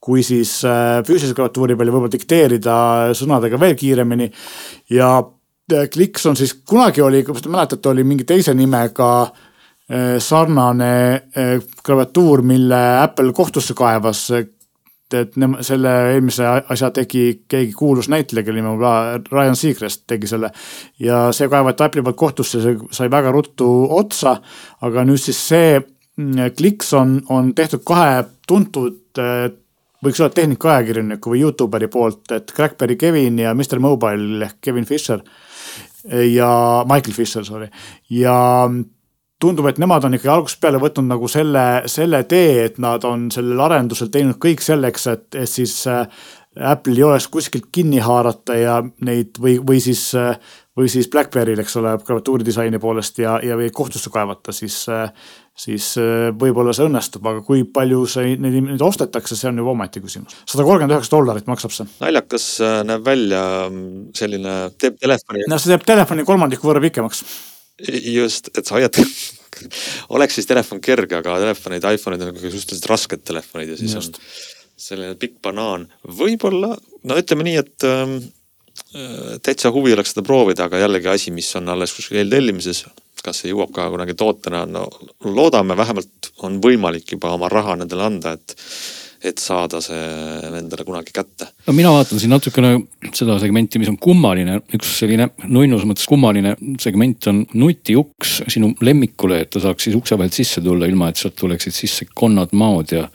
[0.00, 2.76] kui siis äh, füüsilise klaviatuuri peal ja võib-olla dikteerida
[3.16, 4.30] sõnadega veel kiiremini.
[4.96, 10.16] ja äh, kliks on siis, kunagi oli, kui te mäletate, oli mingi teise nimega äh,
[10.18, 10.94] sarnane
[11.84, 14.30] klaviatuur, mille Apple kohtusse kaevas.
[14.30, 14.56] et
[15.66, 20.52] selle eelmise asja tegi keegi kuulus näitleja, kelle nimi on Ryan Seacrest tegi selle.
[20.98, 24.38] ja see kaevati Apple'i poolt kohtusse, see sai väga ruttu otsa,
[24.80, 29.18] aga nüüd siis see mm, kliks on, on tehtud kahe tuntud
[30.04, 35.20] võiks olla tehnikaajakirjaniku või Youtuberi poolt, et Crackberry Kevin ja Mr Mobile ehk Kevin Fisher
[36.08, 36.50] ja
[36.88, 37.68] Michael Fisher, sorry.
[38.10, 38.36] ja
[39.40, 43.28] tundub, et nemad on ikkagi algusest peale võtnud nagu selle, selle tee, et nad on
[43.32, 46.04] sellel arendusel teinud kõik selleks, et, et siis äh,
[46.58, 50.08] Apple'il ei oleks kuskilt kinni haarata ja neid või, või siis,
[50.76, 54.82] või siis BlackBerry'l, eks ole, klaviatuuri disaini poolest ja, ja või kohtusse kaevata, siis,
[55.58, 55.92] siis
[56.40, 60.36] võib-olla see õnnestub, aga kui palju see, neid, neid ostetakse, see on juba omaette küsimus.
[60.48, 61.88] sada kolmkümmend üheksa dollarit maksab see.
[62.00, 65.44] naljakas äh, näeb välja mm, selline, teeb telefoni.
[65.50, 67.24] no see teeb telefoni kolmandiku võrra pikemaks.
[68.14, 68.96] just, et sa hoiad
[70.16, 74.16] oleks siis telefon kerge, aga telefonid, iPhone'id on suhteliselt rasked telefonid ja siis just.
[74.20, 76.72] on selline pikk banaan, võib-olla,
[77.04, 78.16] no ütleme nii, et ähm,
[78.96, 82.86] äh, täitsa huvi oleks seda proovida, aga jällegi asi, mis on alles kuskil eeltellimises.
[83.24, 84.86] Kas see jõuab ka kunagi tootena, no
[85.26, 88.56] loodame, vähemalt on võimalik juba oma raha nendele anda, et
[89.20, 89.96] et saada see
[90.48, 91.50] endale kunagi kätte.
[91.66, 92.70] no mina vaatan siin natukene
[93.12, 99.42] seda segmenti, mis on kummaline, üks selline nunnus mõttes kummaline segment on nutiuks sinu lemmikule,
[99.44, 102.96] et ta saaks siis ukse vahelt sisse tulla, ilma et sealt tuleksid sisse konnad, maod
[102.96, 103.08] ja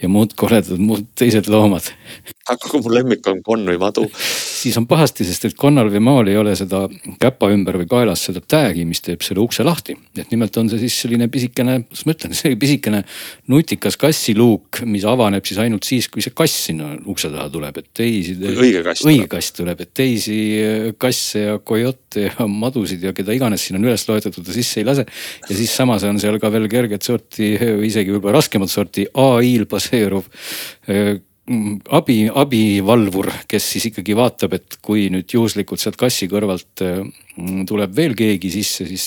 [0.00, 1.90] ja muud koledad, muud teised loomad.
[2.52, 4.06] aga kui mu lemmik on konn või madu?
[4.60, 6.82] siis on pahasti, sest et konnal või maal ei ole seda
[7.20, 9.96] käpa ümber või kaelas seda tag'i, mis teeb selle ukse lahti.
[10.18, 13.02] et nimelt on see siis selline pisikene, kuidas ma ütlen, see pisikene
[13.52, 17.90] nutikas kassiluuk, mis avaneb siis ainult siis, kui see kass sinna ukse taha tuleb, et
[17.96, 18.36] teisi.
[18.50, 19.06] õige kass.
[19.06, 20.40] õige kass tuleb, et teisi
[21.00, 24.88] kasse ja kojote ja madusid ja keda iganes siin on üles loetletud, ta sisse ei
[24.88, 25.06] lase.
[25.48, 27.54] ja siis samas on seal ka veel kerget sorti,
[27.86, 30.28] isegi võib-olla raskemat sorti ai-l baseeruv
[31.90, 36.84] abi, abivalvur, kes siis ikkagi vaatab, et kui nüüd juhuslikult sealt kassi kõrvalt
[37.68, 39.06] tuleb veel keegi sisse, siis,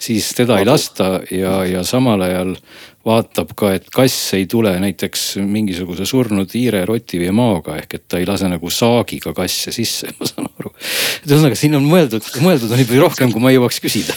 [0.00, 2.56] siis teda ei lasta ja, ja samal ajal
[3.06, 8.04] vaatab ka, et kass ei tule näiteks mingisuguse surnud hiire, roti või maaga ehk et
[8.12, 10.72] ta ei lase nagu saagiga kasse sisse, ma saan aru.
[11.22, 14.16] et ühesõnaga siin on mõeldud, mõeldud on juba rohkem, kui ma jõuaks küsida.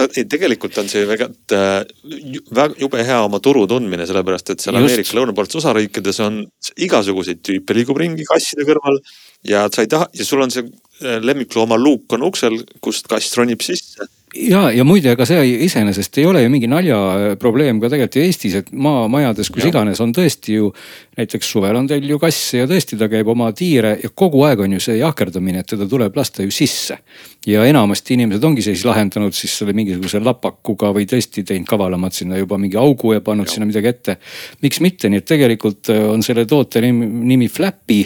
[0.00, 4.94] no tegelikult on see väga, väga jube hea oma turu tundmine, sellepärast et seal Just.
[4.96, 6.40] Ameerika lõunapoolsetes osariikides on
[6.88, 8.96] igasuguseid tüüpe liigub ringi kasside kõrval
[9.44, 10.64] ja sa ei taha ja sul on see
[11.02, 16.18] äh, lemmiklooma luuk on uksel, kust kass ronib sisse ja, ja muide, ega see iseenesest
[16.20, 19.70] ei ole ju mingi naljaprobleem ka tegelikult Eestis, et maamajades, kus ja.
[19.72, 20.70] iganes on tõesti ju.
[21.16, 24.60] näiteks suvel on teil ju kass ja tõesti ta käib oma tiire ja kogu aeg
[24.66, 26.98] on ju see jahkerdamine, et teda tuleb lasta ju sisse.
[27.46, 32.38] ja enamasti inimesed ongi siis lahendanud siis selle mingisuguse lapakuga või tõesti teinud kavalamad sinna
[32.38, 33.52] juba mingi augu ja pannud ja.
[33.52, 34.18] sinna midagi ette.
[34.62, 38.04] miks mitte, nii et tegelikult on selle toote nimi, nimi Flappy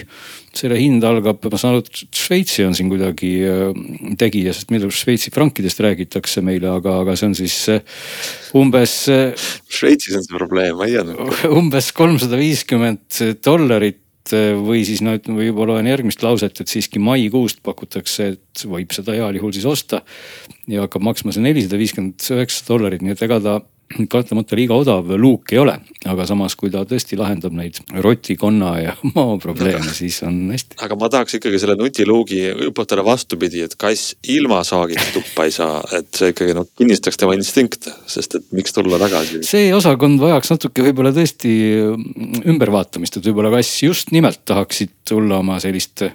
[0.57, 3.81] selle hind algab, ma saan aru, et Šveitsi on siin kuidagi äh,
[4.19, 7.83] tegija, sest arust Šveitsi frankidest räägitakse meile, aga, aga see on siis äh,
[8.59, 8.95] umbes.
[9.13, 11.35] Äh, Šveitsis on see probleem, ma ei teadnud.
[11.61, 17.63] umbes kolmsada viiskümmend dollarit või siis no ütleme, võib-olla loen järgmist lauset, et siiski maikuust
[17.67, 20.03] pakutakse, et võib seda heal juhul siis osta.
[20.71, 23.57] ja hakkab maksma see nelisada viiskümmend üheksa dollarit, nii et ega ta
[24.11, 25.75] kahtlemata liiga odav luuk ei ole,
[26.09, 30.79] aga samas, kui ta tõesti lahendab neid roti, konna ja maa probleeme, siis on hästi.
[30.87, 35.83] aga ma tahaks ikkagi selle nutiluugi hüpotada vastupidi, et kass ilma saagita tuppa ei saa,
[35.99, 39.43] et see ikkagi noh kinnistaks tema instinkte, sest et miks tulla tagasi.
[39.47, 41.55] see osakond vajaks natuke võib-olla tõesti
[42.47, 46.07] ümbervaatamist, et võib-olla kass just nimelt tahaksid tulla oma sellist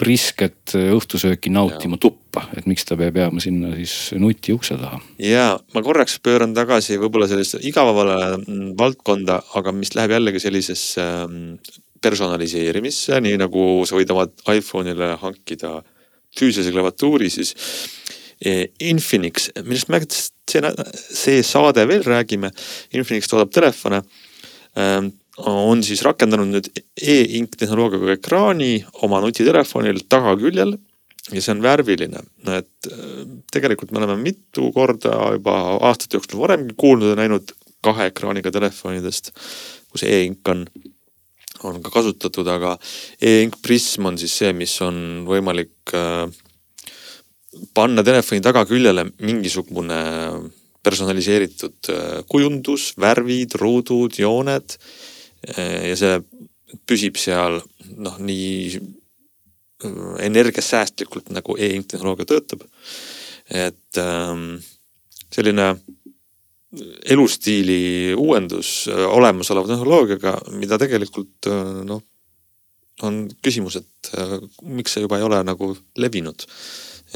[0.00, 2.02] prisket õhtusööki nautima ja.
[2.06, 5.00] tuppa, et miks ta peab jääma sinna siis nuti ukse taha.
[5.22, 11.06] ja ma korraks pööran tagasi võib-olla sellisesse igavamale mm, valdkonda, aga mis läheb jällegi sellisesse
[11.26, 15.80] mm, personaliseerimisse, nii nagu sa võid oma iPhone'ile hankida
[16.36, 17.52] füüsilise klaviatuuri, siis
[18.40, 20.62] e, Infinix, millest me see,
[20.94, 22.52] see saade veel räägime.
[22.96, 25.10] Infinix toodab telefone ehm,
[25.48, 26.68] on siis rakendanud nüüd
[27.00, 28.72] e-ink tehnoloogiaga ekraani
[29.06, 30.74] oma nutitelefonil tagaküljel
[31.30, 32.22] ja see on värviline,
[32.56, 35.56] et äh, tegelikult me oleme mitu korda juba
[35.90, 37.52] aastate jooksul varemgi kuulnud ja näinud
[37.84, 39.32] kahe ekraaniga telefonidest,
[39.92, 40.64] kus e-ink on,
[41.68, 42.76] on ka kasutatud, aga
[43.22, 46.24] e-ink Prism on siis see, mis on võimalik äh,
[47.76, 50.00] panna telefoni tagaküljele mingisugune
[50.84, 54.76] personaliseeritud äh, kujundus, värvid, ruudud, jooned
[55.48, 56.18] ja see
[56.88, 57.60] püsib seal
[57.98, 62.66] noh, nii äh, energiasäästlikult nagu e-ink tehnoloogia töötab.
[63.50, 64.60] et ähm,
[65.32, 65.74] selline
[67.10, 71.50] elustiili uuendus äh, olemasoleva tehnoloogiaga, mida tegelikult
[71.84, 72.04] noh,
[73.02, 74.10] on küsimus, et
[74.62, 76.44] miks see juba ei ole nagu levinud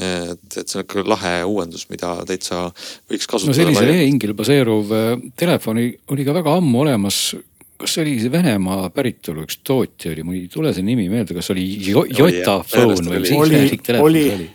[0.01, 2.65] et, et see on ikka lahe uuendus, mida täitsa
[3.07, 3.53] võiks kasutada.
[3.53, 4.89] no sellisel e-ingil baseeruv
[5.39, 7.19] telefoni oli ka väga ammu olemas
[7.77, 11.35] kas see oli see Venemaa päritolu üks tootja oli, mul ei tule see nimi meelde,
[11.37, 13.63] kas oli Jotafone või mis oli,
[13.99, 14.47] oli, oli.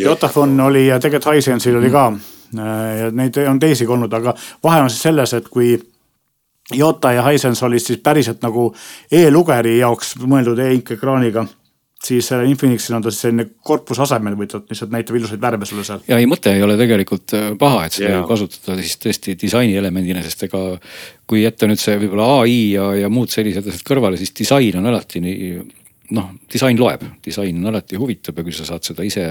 [0.00, 4.86] Jotafone oli ja tegelikult Hisense'il oli ka äh, ja neid on teisigi olnud, aga vahe
[4.86, 5.76] on siis selles, et kui
[6.74, 8.70] Jota ja Hisense olid siis päriselt nagu
[9.12, 11.46] e-lugeri jaoks mõeldud e-ink ekraaniga
[12.06, 15.84] siis sellel Infinixil on ta siis selline korpuse asemel võetud, lihtsalt näitab ilusaid värve sulle
[15.86, 16.04] seal.
[16.08, 18.28] ja ei, mõte ei ole tegelikult äh, paha, et seda yeah.
[18.28, 20.62] kasutada siis tõesti disaini elemendina, sest ega
[21.26, 24.90] kui jätta nüüd see võib-olla ai ja, ja muud sellised asjad kõrvale, siis disain on
[24.92, 25.50] alati nii
[26.16, 29.30] noh, disain loeb, disain on alati huvitav ja kui sa saad seda ise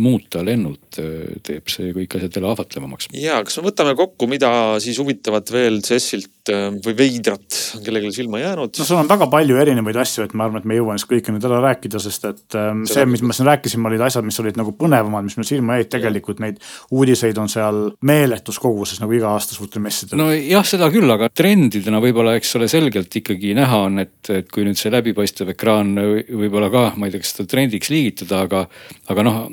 [0.00, 3.10] muuta lennult, äh, teeb see kõik asjad jälle ahvatlevamaks.
[3.18, 4.50] ja kas me võtame kokku, mida
[4.82, 8.74] siis huvitavat veel CES-ilt äh, või veidrat on kellelegi silma jäänud?
[8.78, 11.08] no sul on väga palju erinevaid asju, et ma arvan, et me ei jõua neist
[11.08, 14.40] kõiki nüüd ära rääkida, sest et ähm, see, mis me siin rääkisime, olid asjad, mis
[14.42, 16.60] olid nagu põnevamad, mis meil silma jäid, tegelikult neid
[16.92, 20.20] uudiseid on seal meeletus koguses nagu iga aasta suurtel messidel.
[20.20, 24.68] nojah, seda küll, aga trendidena võib-olla, eks ole, selgelt ikkagi näha on, et, et kui
[24.68, 28.66] nüüd see läbipaistev ekraan võib-olla ka, ma ei tea, kas seda trendiks liigitada, aga,
[29.12, 29.44] aga noh.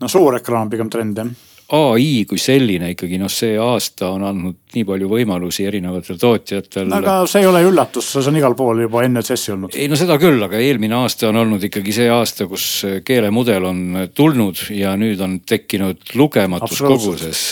[0.00, 1.30] No suur ekraan on pigem trend jah
[1.76, 6.88] ai kui selline ikkagi noh, see aasta on andnud nii palju võimalusi erinevatel tootjatel.
[6.90, 9.76] no aga see ei ole üllatus, see on igal pool juba enne CES-i olnud.
[9.78, 12.66] ei no seda küll, aga eelmine aasta on olnud ikkagi see aasta, kus
[13.06, 13.82] keelemudel on
[14.14, 17.44] tulnud ja nüüd on tekkinud lugematus koguses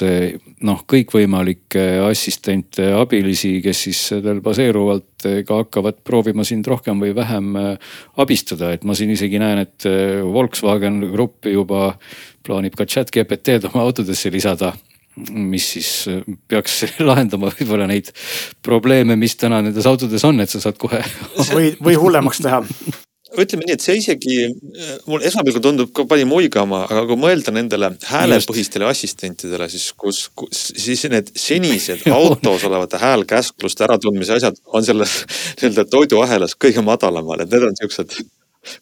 [0.67, 7.55] noh, kõikvõimalikke assistente, abilisi, kes siis sellel baseeruvalt ka hakkavad proovima sind rohkem või vähem
[8.19, 9.89] abistada, et ma siin isegi näen, et
[10.27, 11.93] Volkswagen Grupp juba
[12.47, 14.75] plaanib ka chat GPT-d oma autodesse lisada
[15.31, 18.13] mis siis äh, peaks lahendama võib-olla neid
[18.65, 21.03] probleeme, mis täna nendes autodes on, et sa saad kohe
[21.53, 22.63] või, või hullemaks teha
[23.37, 27.53] ütleme nii, et see isegi, äh, mul esmapilgul tundub ka palju muigama, aga kui mõelda
[27.55, 34.87] nendele häälepõhistele assistentidele, siis kus, kus, siis need senised autos olevate häälkäskluste äratundmise asjad on
[34.87, 35.21] selles
[35.61, 38.19] nii-öelda toiduahelas kõige madalamal, et need on siuksed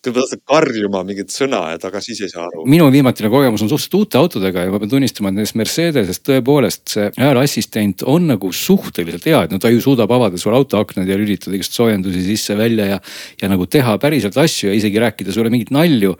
[0.06, 2.64] ma tahtsin karjuma mingit sõna ja ta ka siis ei saa aru.
[2.70, 6.94] minu viimatine kogemus on suhteliselt uute autodega ja ma pean tunnistama, et nendes Mercedeses tõepoolest
[6.94, 11.18] see hääleassistent on nagu suhteliselt hea, et no ta ju suudab avada sul autoaknad ja
[11.18, 13.00] lülitada igast soojendusi sisse-välja ja.
[13.42, 16.16] ja nagu teha päriselt asju ja isegi rääkida sulle mingit nalju.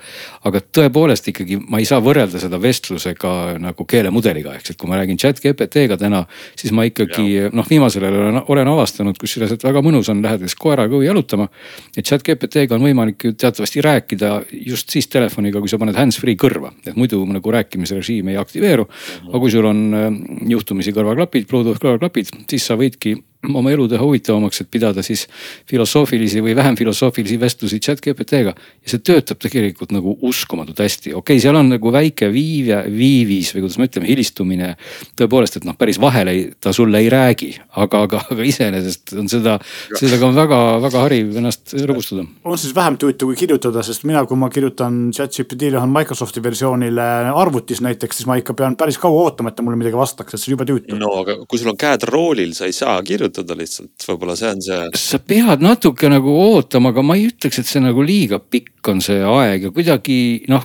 [0.47, 5.01] aga tõepoolest ikkagi ma ei saa võrrelda seda vestlusega nagu keelemudeliga, ehk et kui ma
[5.01, 6.25] räägin chat GPT-ga täna,
[6.59, 10.45] siis ma ikkagi noh, viimasel ajal olen, olen avastanud, kusjuures, et väga mõnus on lähed
[10.59, 11.49] koeraga jalutama.
[11.97, 15.97] et chat GPT-ga on võimalik ju tead teatavasti rääkida just siis telefoniga, kui sa paned
[15.97, 18.87] hands-free kõrva, et muidu nagu rääkimisrežiim ei aktiveeru.
[19.29, 20.11] aga kui sul on äh,
[20.53, 23.17] juhtumisi kõrvaklapid, Bluetooth kõrvaklapid, siis sa võidki
[23.55, 25.27] oma elu teha huvitavamaks, et pidada siis
[25.71, 28.55] filosoofilisi või vähem filosoofilisi vestlusi chat GPT-ga.
[28.55, 33.53] ja see töötab tegelikult nagu uskumatult hästi, okei okay,, seal on nagu väike viive, viivis
[33.55, 34.73] või kuidas me ütleme, hilistumine.
[35.19, 39.29] tõepoolest, et noh, päris vahele ei, ta sulle ei räägi, aga, aga, aga iseenesest on
[39.31, 39.59] seda,
[39.95, 42.27] sellega on väga-väga hariv ennast rõõmustada.
[42.45, 47.07] on siis vähem tüütu kui kirjutada, sest mina, kui ma kirjutan chat GPT-le Microsofti versioonile
[47.35, 50.43] arvutis näiteks, siis ma ikka pean päris kaua ootama, et ta mulle midagi vastaks, et
[50.43, 50.99] see on jube tüütu.
[51.01, 54.53] no aga kui sul on käed roolil, sa ei saa kirjutada kirjutada lihtsalt, võib-olla see
[54.53, 54.87] on see.
[55.01, 59.03] sa pead natuke nagu ootama, aga ma ei ütleks, et see nagu liiga pikk on
[59.05, 60.65] see aeg ja kuidagi noh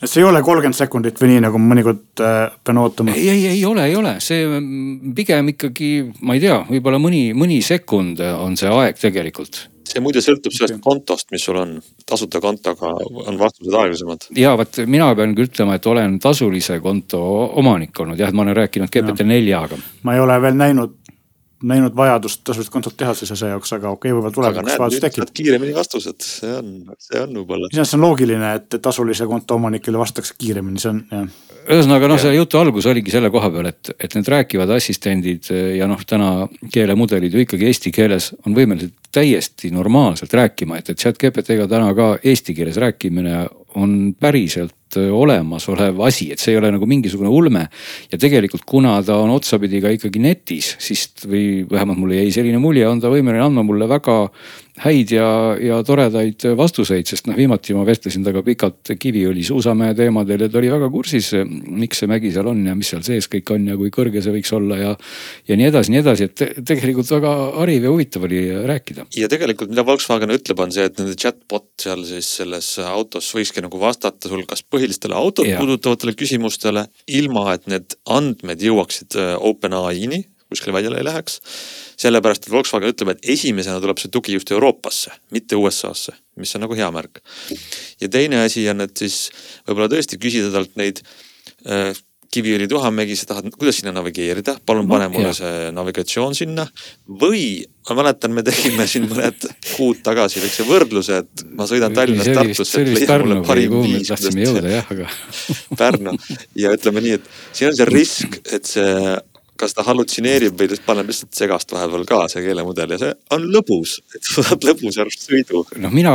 [0.00, 3.14] et see ei ole kolmkümmend sekundit või nii, nagu ma mõnikord äh, pean ootama?
[3.14, 5.92] ei, ei, ei ole, ei ole, see mm, pigem ikkagi,
[6.22, 10.80] ma ei tea, võib-olla mõni, mõni sekund on see aeg tegelikult see muide sõltub sellest
[10.82, 11.74] kontost, mis sul on,
[12.08, 12.90] tasuta kontoga
[13.28, 14.26] on vastused aeglasemad.
[14.40, 17.20] ja vot mina pean küll ütlema, et olen tasulise konto
[17.60, 19.78] omanik olnud jah, et ma olen rääkinud GPT-4-ga.
[20.08, 20.98] ma ei ole veel näinud
[21.64, 25.32] näinud vajadust tasulist kontot teha siis asja jaoks, aga okei okay,, võib-olla tulevikus vajadus tekib.
[25.36, 27.70] kiiremini vastused, see on, see on võib-olla.
[27.72, 31.40] iseenesest on loogiline, et tasulise konto omanikele vastatakse kiiremini, see on jah.
[31.64, 35.88] ühesõnaga noh, selle jutu algus oligi selle koha peal, et, et need rääkivad assistendid ja
[35.90, 36.30] noh, täna
[36.74, 41.92] keelemudelid ju ikkagi eesti keeles on võimelised täiesti normaalselt rääkima, et, et chat GPT-ga täna
[41.96, 43.44] ka eesti keeles rääkimine
[43.80, 47.66] on päriselt äh, olemasolev asi, et see ei ole nagu mingisugune ulme.
[48.12, 52.60] ja tegelikult, kuna ta on otsapidi ka ikkagi netis, siis või vähemalt mulle jäi selline
[52.62, 54.18] mulje, on ta võimeline andma mulle väga
[54.82, 55.26] häid ja,
[55.62, 60.58] ja toredaid vastuseid, sest noh, viimati ma vestlesin temaga pikalt Kiviõli suusamäe teemadel ja ta
[60.58, 63.78] oli väga kursis, miks see mägi seal on ja mis seal sees kõik on ja
[63.78, 64.90] kui kõrge see võiks olla ja.
[65.46, 69.06] ja nii edasi, nii edasi, et tegelikult väga hariv ja huvitav oli rääkida.
[69.20, 73.62] ja tegelikult, mida Volkswagen ütleb, on see, et nende chatbot seal siis selles autos võikski
[73.62, 80.24] nagu vastata sul kas põhilistele autot puudutavatele küsimustele, ilma et need andmed jõuaksid äh, OpenAI-ni
[80.52, 81.40] kuskile välja ei läheks.
[82.00, 86.66] sellepärast, et Volkswagen ütleb, et esimesena tuleb see tugi just Euroopasse, mitte USA-sse, mis on
[86.66, 87.22] nagu hea märk.
[88.00, 89.28] ja teine asi on, et siis
[89.68, 91.02] võib-olla tõesti küsida talt neid
[91.66, 91.94] äh,
[92.34, 95.34] Kiviõli Tuhamägi, sa tahad, kuidas sinna navigeerida, palun pane mulle ja.
[95.38, 96.64] see navigatsioon sinna.
[97.20, 97.44] või
[97.88, 102.82] ma mäletan, me tegime siin mõned kuud tagasi väikse võrdluse, et ma sõidan Tallinnast Tartusse.
[105.80, 106.16] Pärnu
[106.58, 109.14] ja ütleme nii, et siin on see risk, et see
[109.60, 113.96] kas ta hallutsineerib või paneb lihtsalt segast vahepeal ka see keelemudel ja see on lõbus,
[114.16, 115.64] et sa saad lõbusa sõidu.
[115.82, 116.14] noh, mina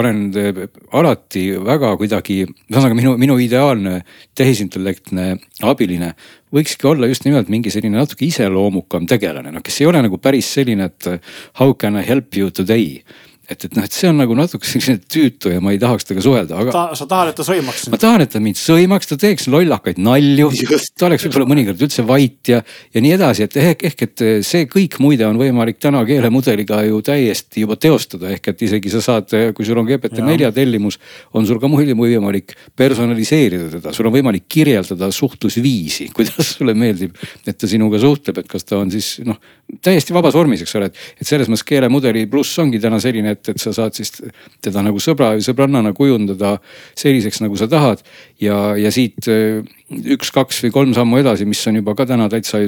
[0.00, 0.24] olen
[0.92, 4.00] alati väga kuidagi, ühesõnaga minu, minu ideaalne
[4.34, 5.28] tehisintellektne
[5.70, 6.14] abiline
[6.54, 10.50] võikski olla just nimelt mingi selline natuke iseloomukam tegelane, noh kes ei ole nagu päris
[10.58, 11.30] selline, et
[11.60, 13.00] how can I help you today
[13.50, 16.24] et, et noh, et see on nagu natuke selline tüütu ja ma ei tahaks temaga
[16.24, 16.84] suhelda, aga ta,.
[16.98, 17.86] sa tahad, et ta sõimaks?
[17.92, 20.50] ma tahan, et ta mind sõimaks, ta teeks lollakaid nalju.
[20.96, 22.62] ta oleks võib-olla mõnikord üldse vait ja,
[22.94, 27.02] ja nii edasi, et ehk, ehk et see kõik muide on võimalik täna keelemudeliga ju
[27.04, 30.98] täiesti juba teostada, ehk et isegi sa saad, kui sul on GPT-4 tellimus,
[31.36, 37.18] on sul ka muidu võimalik personaliseerida teda, sul on võimalik kirjeldada suhtlusviisi, kuidas sulle meeldib,
[37.44, 39.38] et ta sinuga suhtleb, et kas ta on siis noh,
[39.84, 43.42] täiesti vabas vormis, eks ole, et, et selles mõttes keelemudeli pluss ongi täna selline, et,
[43.52, 44.14] et sa saad siis
[44.64, 46.56] teda nagu sõbra või sõbrannana kujundada
[46.98, 48.04] selliseks, nagu sa tahad.
[48.40, 49.60] ja, ja siit äh,
[50.14, 52.64] üks, kaks või kolm sammu edasi, mis on juba ka täna täitsa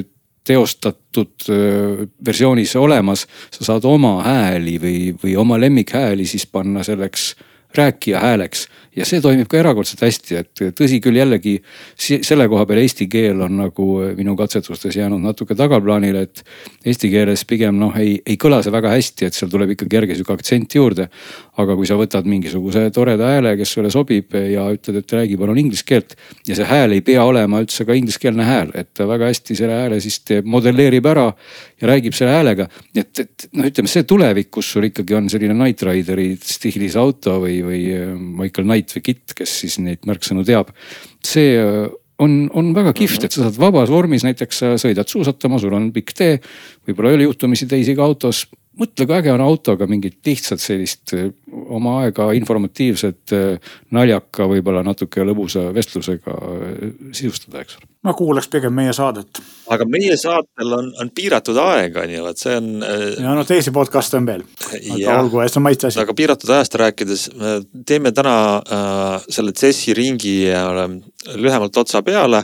[0.47, 7.33] teostatud äh, versioonis olemas, sa saad oma hääli või, või oma lemmikhääli siis panna selleks
[7.75, 11.57] rääkija hääleks ja see toimib ka erakordselt hästi, et tõsi küll, jällegi
[11.97, 13.87] selle koha peal eesti keel on nagu
[14.17, 16.43] minu katsetustes jäänud natuke tagaplaanile, et
[16.87, 20.17] eesti keeles pigem noh, ei, ei kõla see väga hästi, et seal tuleb ikka kerge
[20.17, 21.09] sihuke aktsent juurde.
[21.57, 25.57] aga kui sa võtad mingisuguse toreda hääle, kes sulle sobib ja ütled, et räägi palun
[25.57, 26.13] inglise keelt
[26.45, 29.79] ja see hääl ei pea olema üldse ka ingliskeelne hääl, et ta väga hästi selle
[29.79, 31.31] hääle siis teeb, modelleerib ära
[31.81, 32.67] ja räägib selle häälega.
[32.95, 37.39] et, et noh, ütleme see tulevik, kus sul ikkagi on selline Knight Rideri stiilis auto
[37.41, 37.81] või, või
[38.43, 40.71] Michael Knight või Kit, kes siis neid märksõnu teab.
[41.25, 41.87] see äh,
[42.23, 45.91] on, on väga kihvt, et sa saad vabas vormis, näiteks sa sõidad suusatama, sul on
[45.95, 46.39] pikk tee,
[46.87, 48.45] võib-olla ei ole juhtumisi teisi ka autos
[48.79, 51.29] mõtle, kui äge on autoga mingit lihtsalt sellist äh,
[51.73, 56.35] oma aega informatiivset, äh, naljaka, võib-olla natuke lõbusa vestlusega
[57.15, 57.89] sisustada, eks ole.
[58.07, 59.41] ma kuulaks pigem meie saadet.
[59.73, 62.69] aga meie saatel on, on piiratud aeg, on ju, et see on.
[63.17, 64.45] ja no teisi podcast'e on veel.
[64.71, 66.01] aga olgu, see on maitse asi.
[66.03, 67.29] aga piiratud ajast rääkides,
[67.85, 70.69] teeme täna äh, selle CES-i ringi äh,
[71.35, 72.43] lühemalt otsa peale.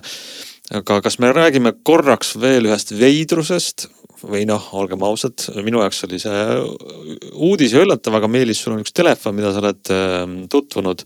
[0.78, 3.90] Aga kas me räägime korraks veel ühest veidrusest?
[4.24, 6.44] Või noh, olgem ausad, minu jaoks oli see
[7.34, 11.04] uudis ja üllatav, aga Meelis, sul on üks telefon, mida sa oled ähm, tutvunud.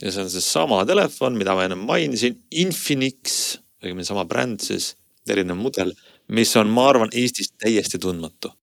[0.00, 4.94] ja see on seesama telefon, mida ma ennem mainisin, Infinix, õigemini sama bränd siis,
[5.28, 5.92] erinev mudel,
[6.32, 8.54] mis on, ma arvan, Eestis täiesti tundmatu.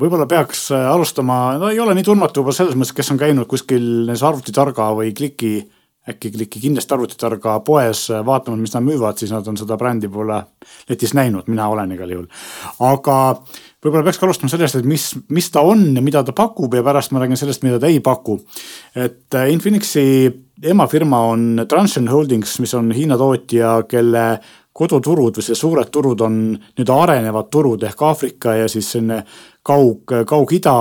[0.00, 3.48] Võib-olla peaks äh, alustama, no ei ole nii tundmatu juba selles mõttes, kes on käinud
[3.50, 5.52] kuskil näiteks arvutitarga või kliki
[6.08, 10.38] äkki kliki kindlasti arvutitarga poes vaatama, mis nad müüvad, siis nad on seda brändi pole
[10.88, 12.28] netis näinud, mina olen igal juhul.
[12.80, 13.16] aga
[13.84, 16.84] võib-olla peaks ka alustama sellest, et mis, mis ta on ja mida ta pakub ja
[16.86, 18.40] pärast ma räägin sellest, mida ta ei paku.
[18.94, 20.06] et äh, Infinixi
[20.62, 24.26] emafirma on Transsion Holdings, mis on Hiina tootja, kelle
[24.80, 29.18] koduturud või see suured turud on nüüd arenevad turud ehk Aafrika ja siis selline
[29.66, 30.74] kaug, Kaug-Ida,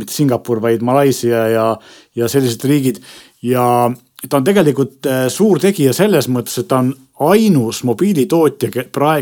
[0.00, 1.66] mitte Singapur, vaid Malaisia ja,
[2.16, 3.02] ja sellised riigid
[3.42, 3.90] ja
[4.28, 8.70] ta on tegelikult äh, suur tegija selles mõttes, et ta on ainus mobiilitootja,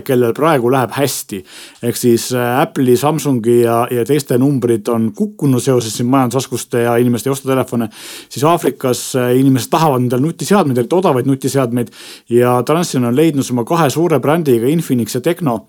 [0.05, 1.43] kellel praegu läheb hästi.
[1.83, 6.97] ehk siis äh, Apple'i, Samsungi ja, ja teiste numbrid on kukkunud seoses siin majandusraskuste ja
[6.97, 7.89] inimeste ei osta telefone.
[8.29, 11.91] siis Aafrikas äh, inimesed tahavad endale nutiseadmeid, eriti odavaid nutiseadmeid
[12.29, 15.67] ja Transsion on leidnud oma kahe suure brändiga Infinix ja Tecno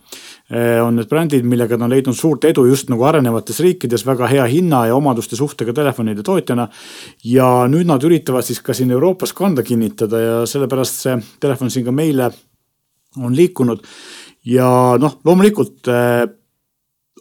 [0.49, 4.25] Eh, on need brändid, millega ta on leidnud suurt edu just nagu arenevates riikides väga
[4.31, 6.65] hea hinna ja omaduste suhtega telefonide tootjana.
[7.23, 11.85] ja nüüd nad üritavad siis ka siin Euroopas kanda kinnitada ja sellepärast see telefon siin
[11.85, 12.18] ka meile
[13.17, 13.85] on liikunud.
[14.45, 16.25] ja noh, loomulikult eh,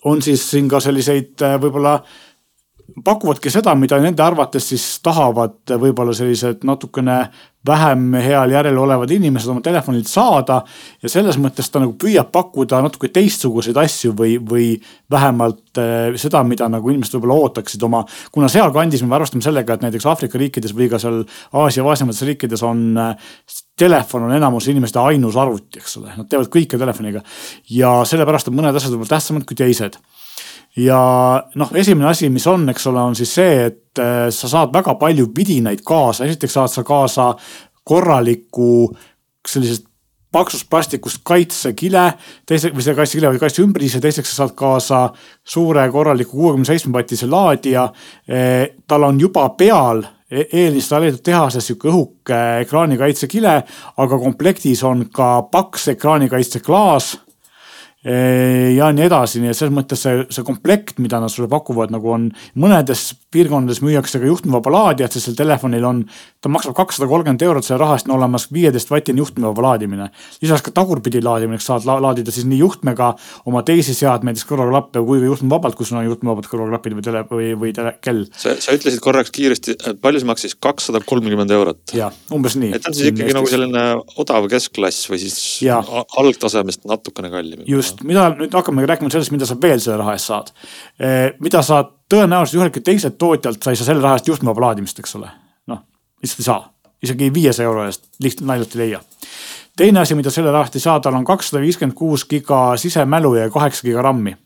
[0.04, 1.98] on siis siin ka selliseid eh, võib-olla
[3.04, 7.18] pakuvadki seda, mida nende arvates siis tahavad võib-olla sellised natukene
[7.68, 10.62] vähem heal järjel olevad inimesed oma telefonilt saada.
[11.02, 14.68] ja selles mõttes ta nagu püüab pakkuda natuke teistsuguseid asju või, või
[15.10, 18.04] vähemalt äh, seda, mida nagu inimesed võib-olla ootaksid oma.
[18.32, 22.62] kuna sealkandis me arvestame sellega, et näiteks Aafrika riikides või ka seal Aasia vaesemates riikides
[22.62, 23.02] on
[23.78, 27.22] telefon on enamus inimeste ainus arvuti, eks ole, nad teevad kõike telefoniga.
[27.70, 29.98] ja sellepärast on mõned asjad võib-olla tähtsamad kui teised
[30.78, 31.00] ja
[31.58, 34.94] noh, esimene asi, mis on, eks ole, on siis see, et äh, sa saad väga
[35.00, 37.32] palju vidinaid kaasa, esiteks saad sa kaasa
[37.88, 38.88] korraliku
[39.48, 39.86] sellisest
[40.32, 42.04] paksust plastikust kaitsekile,
[42.46, 45.00] teise või selle kaitsekile või kaitseümbrise, teiseks sa saad kaasa
[45.40, 47.86] suure korraliku kuuekümne seitsme vatise laadija.
[48.28, 53.54] Äh, tal on juba peal eelinstalleeritud tehases sihuke õhuke ekraanikaitsekile,
[54.04, 57.14] aga komplektis on ka paks ekraanikaitseklaas
[58.76, 62.12] ja nii edasi, nii et selles mõttes see, see komplekt, mida nad sulle pakuvad, nagu
[62.14, 62.28] on
[62.60, 66.00] mõnedes piirkondades müüakse ka juhtmevaba laadijat, sest sel telefonil on,
[66.40, 70.08] ta maksab kakssada kolmkümmend eurot, selle raha eest on olemas viieteist vatine juhtmevaba laadimine.
[70.42, 73.10] lisaks ka tagurpidi laadimiseks saad laadida siis nii juhtmega
[73.50, 77.22] oma teisi seadmeid, näiteks kõrvaklappe kui ka juhtmevabalt, kui sul on juhtmevabad kõrvaklapid või tele
[77.30, 78.24] või, või tele, kell.
[78.32, 81.82] sa, sa ütlesid korraks kiiresti, palju see maksis, kakssada kolmkümmend eurot?
[81.96, 82.72] jah, umbes nii.
[82.76, 83.38] et ta on siis ikkagi Eestis.
[83.38, 83.84] nagu selline
[84.24, 85.82] odav keskklass või siis ja.
[86.16, 87.64] algtasemest natukene kallim.
[87.68, 90.52] just mida nüüd hakkame rääkima sellest, mida sa veel selle raha eest saad.
[90.98, 94.98] Eh, mida sa tõenäoliselt üheltki teiselt tootjalt, sa ei saa selle raha eest juhtmevaba laadimist,
[94.98, 95.30] eks ole.
[95.66, 95.84] noh,
[96.22, 96.60] lihtsalt ei saa,
[97.02, 99.00] isegi viiesaja euro eest lihtsalt naljalt ei leia.
[99.76, 103.34] teine asi, mida selle raha eest ei saa, tal on kakssada viiskümmend kuus giga sisemälu
[103.34, 104.36] ja kaheksa giga RAM-i.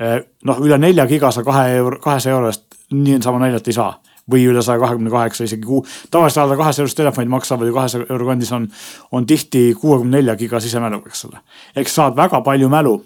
[0.00, 3.92] Eh, noh, üle nelja giga sa kahe euro, kahesaja euro eest niisama naljalt ei saa
[4.30, 5.86] või üle saja kahekümne kaheksa isegi kuu.
[6.10, 8.68] tavaliselt alla kahesaja eurost telefonid maksavad ju kahesaja euro kandis on,
[9.12, 11.40] on tihti kuuekümne nelja giga sisemäluga, eks ole.
[11.76, 13.04] ehk saad väga palju mälu.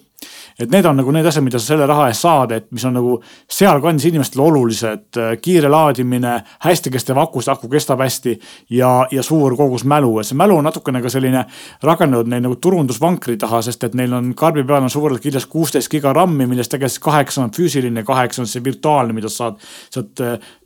[0.59, 2.95] Et need on nagu need asjad, mida sa selle raha eest saad, et mis on
[2.95, 3.17] nagu
[3.51, 5.21] sealkandis inimestele olulised.
[5.43, 6.35] kiire laadimine,
[6.65, 8.37] hästi kestev aku, sest aku kestab hästi
[8.71, 11.45] ja, ja suur kogus mälu, et see mälu on natukene ka selline
[11.83, 15.91] rakendunud neil nagu turundusvankri taha, sest et neil on karbi peal on suurelt kirjas kuusteist
[15.91, 20.23] giga RAM-i, millest tegelikult kaheksa on füüsiline, kaheksa on see virtuaalne, mida sa saad sealt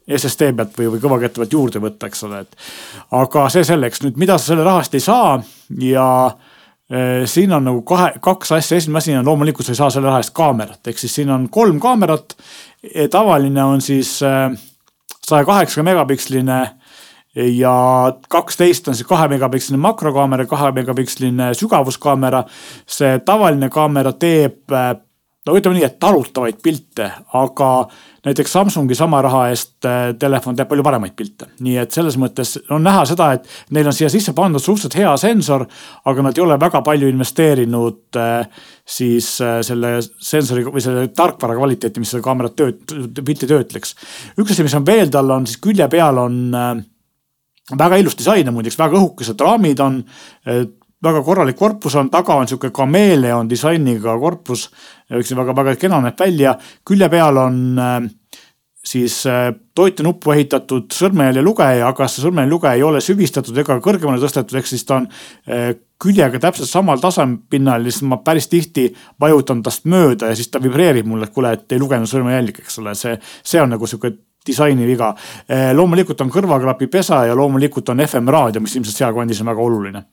[0.09, 2.69] SSD pealt või, või kõvakette pealt juurde võtta, eks ole, et.
[3.17, 5.37] aga see selleks, nüüd mida sa selle rahast ei saa
[5.85, 6.07] ja
[7.29, 10.23] siin on nagu kahe, kaks asja, esimene asi on loomulikult sa ei saa selle raha
[10.23, 12.33] eest kaamerat, ehk siis siin on kolm kaamerat.
[13.13, 16.59] Tavaline on siis saja kaheksa megapiksline
[17.37, 17.75] ja
[18.29, 22.45] kaksteist on siis kahe megapiksline makrokaamera, kahe megapiksline sügavuskaamera.
[22.87, 24.73] see tavaline kaamera teeb
[25.49, 27.71] no ütleme nii, et talutavaid pilte, aga
[28.27, 31.49] näiteks Samsungi sama raha eest äh, telefon teeb palju paremaid pilte.
[31.65, 35.15] nii et selles mõttes on näha seda, et neil on siia sisse pandud suhteliselt hea
[35.21, 35.65] sensor,
[36.11, 38.67] aga nad ei ole väga palju investeerinud äh,
[38.99, 43.97] siis äh, selle sensori või selle tarkvara kvaliteeti, mis seda kaamerat tööt-, pilti töötleks.
[44.37, 46.39] üks asi, mis on veel, tal on siis külje peal on
[47.79, 50.03] väga ilus disain on muideks, väga õhukesed raamid on
[51.05, 54.69] väga korralik korpus on, taga on sihuke kameeleon disainiga korpus.
[55.11, 58.09] väga-väga kena näeb välja, külje peal on äh,
[58.85, 64.71] siis äh, toitenuppu ehitatud sõrmejäljelugeja, aga see sõrmejäljelugeja ei ole süvistatud ega kõrgemale tõstetud, ehk
[64.71, 65.09] siis ta on
[65.49, 68.89] äh, küljega täpselt samal tasemepinnal ja siis ma päris tihti
[69.21, 72.79] vajutan tast mööda ja siis ta vibreerib mulle, et kuule, et ei lugenud sõrmejälge, eks
[72.83, 74.15] ole, see, see on nagu sihuke
[74.49, 75.13] disaini viga.
[75.49, 80.05] Eh, loomulikult on kõrvaklapipesa ja loomulikult on FM raadio, mis ilmselt sealkandis on väga oluline.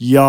[0.00, 0.26] ja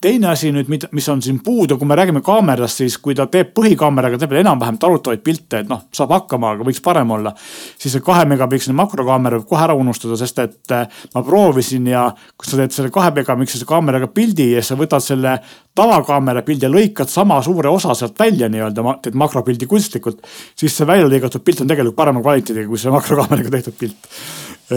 [0.00, 3.52] teine asi nüüd, mis on siin puudu, kui me räägime kaamerast, siis kui ta teeb
[3.56, 7.34] põhikaameraga, teeb enam-vähem talutavaid pilte, et noh, saab hakkama, aga võiks parem olla.
[7.78, 12.08] siis see kahe megapiksline makrokaamera võib kohe ära unustada, sest et eh, ma proovisin ja
[12.36, 15.38] kui sa teed selle kahe megapikselise kaameraga pildi ja sa võtad selle
[15.78, 20.24] tavakaamera pildi ja lõikad sama suure osa sealt välja nii-öelda, teed makropildi kunstlikult,
[20.58, 24.10] siis see välja lõigatud pilt on tegelikult parema kvaliteediga kui see makrokaameraga tehtud pilt.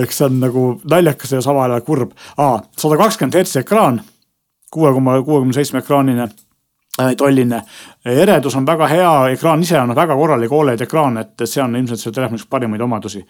[0.02, 2.14] eks see on nagu naljakas ja samal ajal kurb.
[2.38, 4.02] sada kakskümmend hertsi ekraan,
[4.72, 6.28] kuue koma kuuekümne seitsme ekraanine
[7.02, 7.64] äh, tolline.
[8.06, 12.00] eredus on väga hea, ekraan ise on väga korralik Oled ekraan, et see on ilmselt
[12.00, 13.26] selle telefoni üks parimaid omadusi.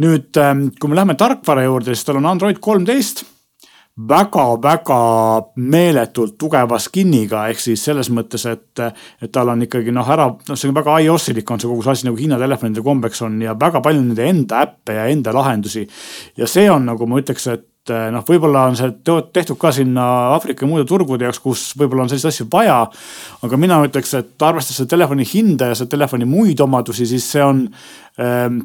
[0.00, 3.24] nüüd, ähm, kui me läheme tarkvara juurde, siis tal on Android kolmteist
[3.92, 4.98] väga-väga
[5.60, 8.80] meeletult tugeva skin'iga, ehk siis selles mõttes, et,
[9.20, 11.92] et tal on ikkagi noh, ära, noh, see on väga iOS-ilik on see kogu see
[11.92, 15.84] asi nagu Hiina telefonide kombeks on ja väga palju nende enda äppe ja enda lahendusi.
[16.40, 20.64] ja see on nagu ma ütleks, et noh, võib-olla on see tehtud ka sinna Aafrika
[20.64, 22.80] ja muude turgude jaoks, kus võib-olla on selliseid asju vaja.
[23.44, 27.44] aga mina ütleks, et arvestades selle telefoni hinda ja selle telefoni muid omadusi, siis see
[27.44, 27.66] on
[28.16, 28.62] ähm,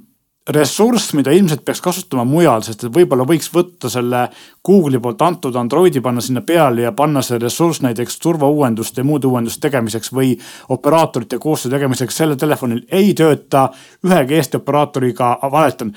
[0.47, 4.27] ressurss, mida ilmselt peaks kasutama mujal, sest et võib-olla võiks võtta selle
[4.65, 9.27] Google'i poolt antud Androidi, panna sinna peale ja panna see ressurss näiteks turvauuenduste ja muude
[9.27, 10.33] uuenduste tegemiseks või
[10.69, 12.17] operaatorite koostöö tegemiseks.
[12.17, 13.67] sellel telefonil ei tööta
[14.05, 15.93] ühegi Eesti operaatoriga, valetan,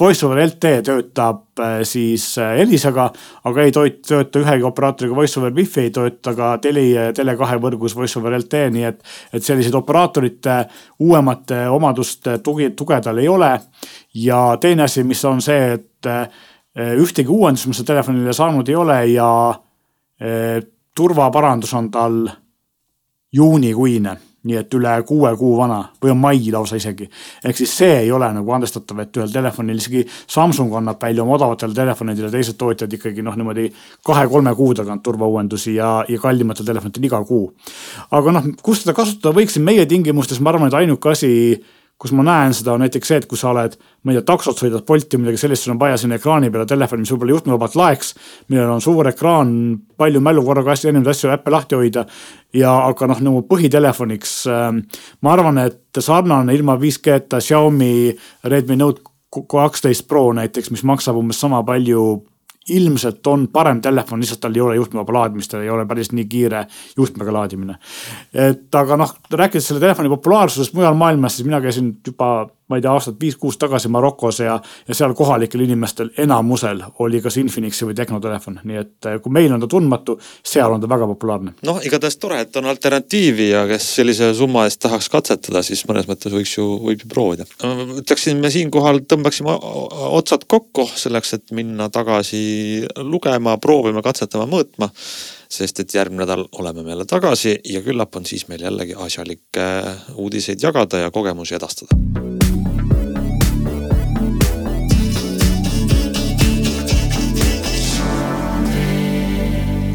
[0.00, 1.45] Voice over LTE töötab
[1.82, 3.06] siis äh, Elisaga,
[3.48, 8.18] aga ei tööta ühegi operaatoriga Voice over Wi-Fi, ei tööta ka Teli, Tele2 võrgus Voice
[8.20, 9.00] over LTE, nii et,
[9.32, 10.58] et selliseid operaatorite
[11.06, 13.52] uuemate omaduste tugi, tuge tal ei ole.
[14.26, 16.10] Ja teine asi, mis on see, et
[16.76, 19.28] ühtegi uuendust ma seda telefonile saanud ei ole ja
[20.96, 22.18] turvaparandus on tal
[23.32, 27.08] juunikuine nii et üle kuue kuu vana või on mai lausa isegi.
[27.44, 31.36] ehk siis see ei ole nagu andestatav, et ühel telefonil isegi Samsung annab välja oma
[31.36, 33.68] odavatele telefonidele, teised tootjad ikkagi noh, niimoodi
[34.06, 37.50] kahe-kolme kuu tagant turvauuendusi ja, ja kallimatel telefonitel iga kuu.
[38.10, 41.32] aga noh, kus seda kasutada võiksin meie tingimustes, ma arvan, et ainuke asi
[41.98, 44.60] kus ma näen seda on näiteks see, et kui sa oled, ma ei tea, taksot
[44.60, 47.76] sõidad, Bolti või midagi sellist, sul on vaja sinna ekraani peale telefoni, mis võib-olla juhtmevabalt
[47.80, 48.12] laeks.
[48.52, 49.50] millel on suur ekraan,
[49.96, 52.06] palju mälu korraga asju, erinevaid asju, äppe lahti hoida.
[52.52, 54.70] ja aga noh, nagu põhitelefoniks äh,
[55.20, 61.40] ma arvan, et sarnane ilma 5G-ta Xiaomi Redmi Note kaksteist Pro näiteks, mis maksab umbes
[61.40, 62.26] sama palju
[62.68, 66.24] ilmselt on parem telefon, lihtsalt tal ei ole juhtmevaba laadimist, tal ei ole päris nii
[66.30, 66.64] kiire
[66.96, 67.78] juhtmega laadimine.
[68.34, 72.82] et aga noh, rääkides selle telefoni populaarsusest mujal maailmas, siis mina käisin juba ma ei
[72.82, 74.56] tea, aastat viis-kuus tagasi Marokos ja,
[74.88, 79.34] ja seal kohalikel inimestel enamusel oli kas Infinixi või Tecno telefon, nii et eh, kui
[79.34, 81.54] meil on ta tundmatu, seal on ta väga populaarne.
[81.66, 86.10] noh, igatahes tore, et on alternatiivi ja kes sellise summa eest tahaks katsetada, siis mõnes
[86.10, 87.46] mõttes võiks ju, võib ju proovida.
[88.02, 89.56] ütleksin, me siinkohal tõmbaksime
[90.10, 94.90] otsad kokku selleks, et minna tagasi lugema, proovima, katsetama, mõõtma
[95.48, 99.66] sest et järgmine nädal oleme me jälle tagasi ja küllap on siis meil jällegi asjalikke
[100.14, 101.96] uudiseid jagada ja kogemusi edastada.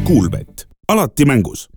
[0.06, 1.68] Kuulbett, alati mängus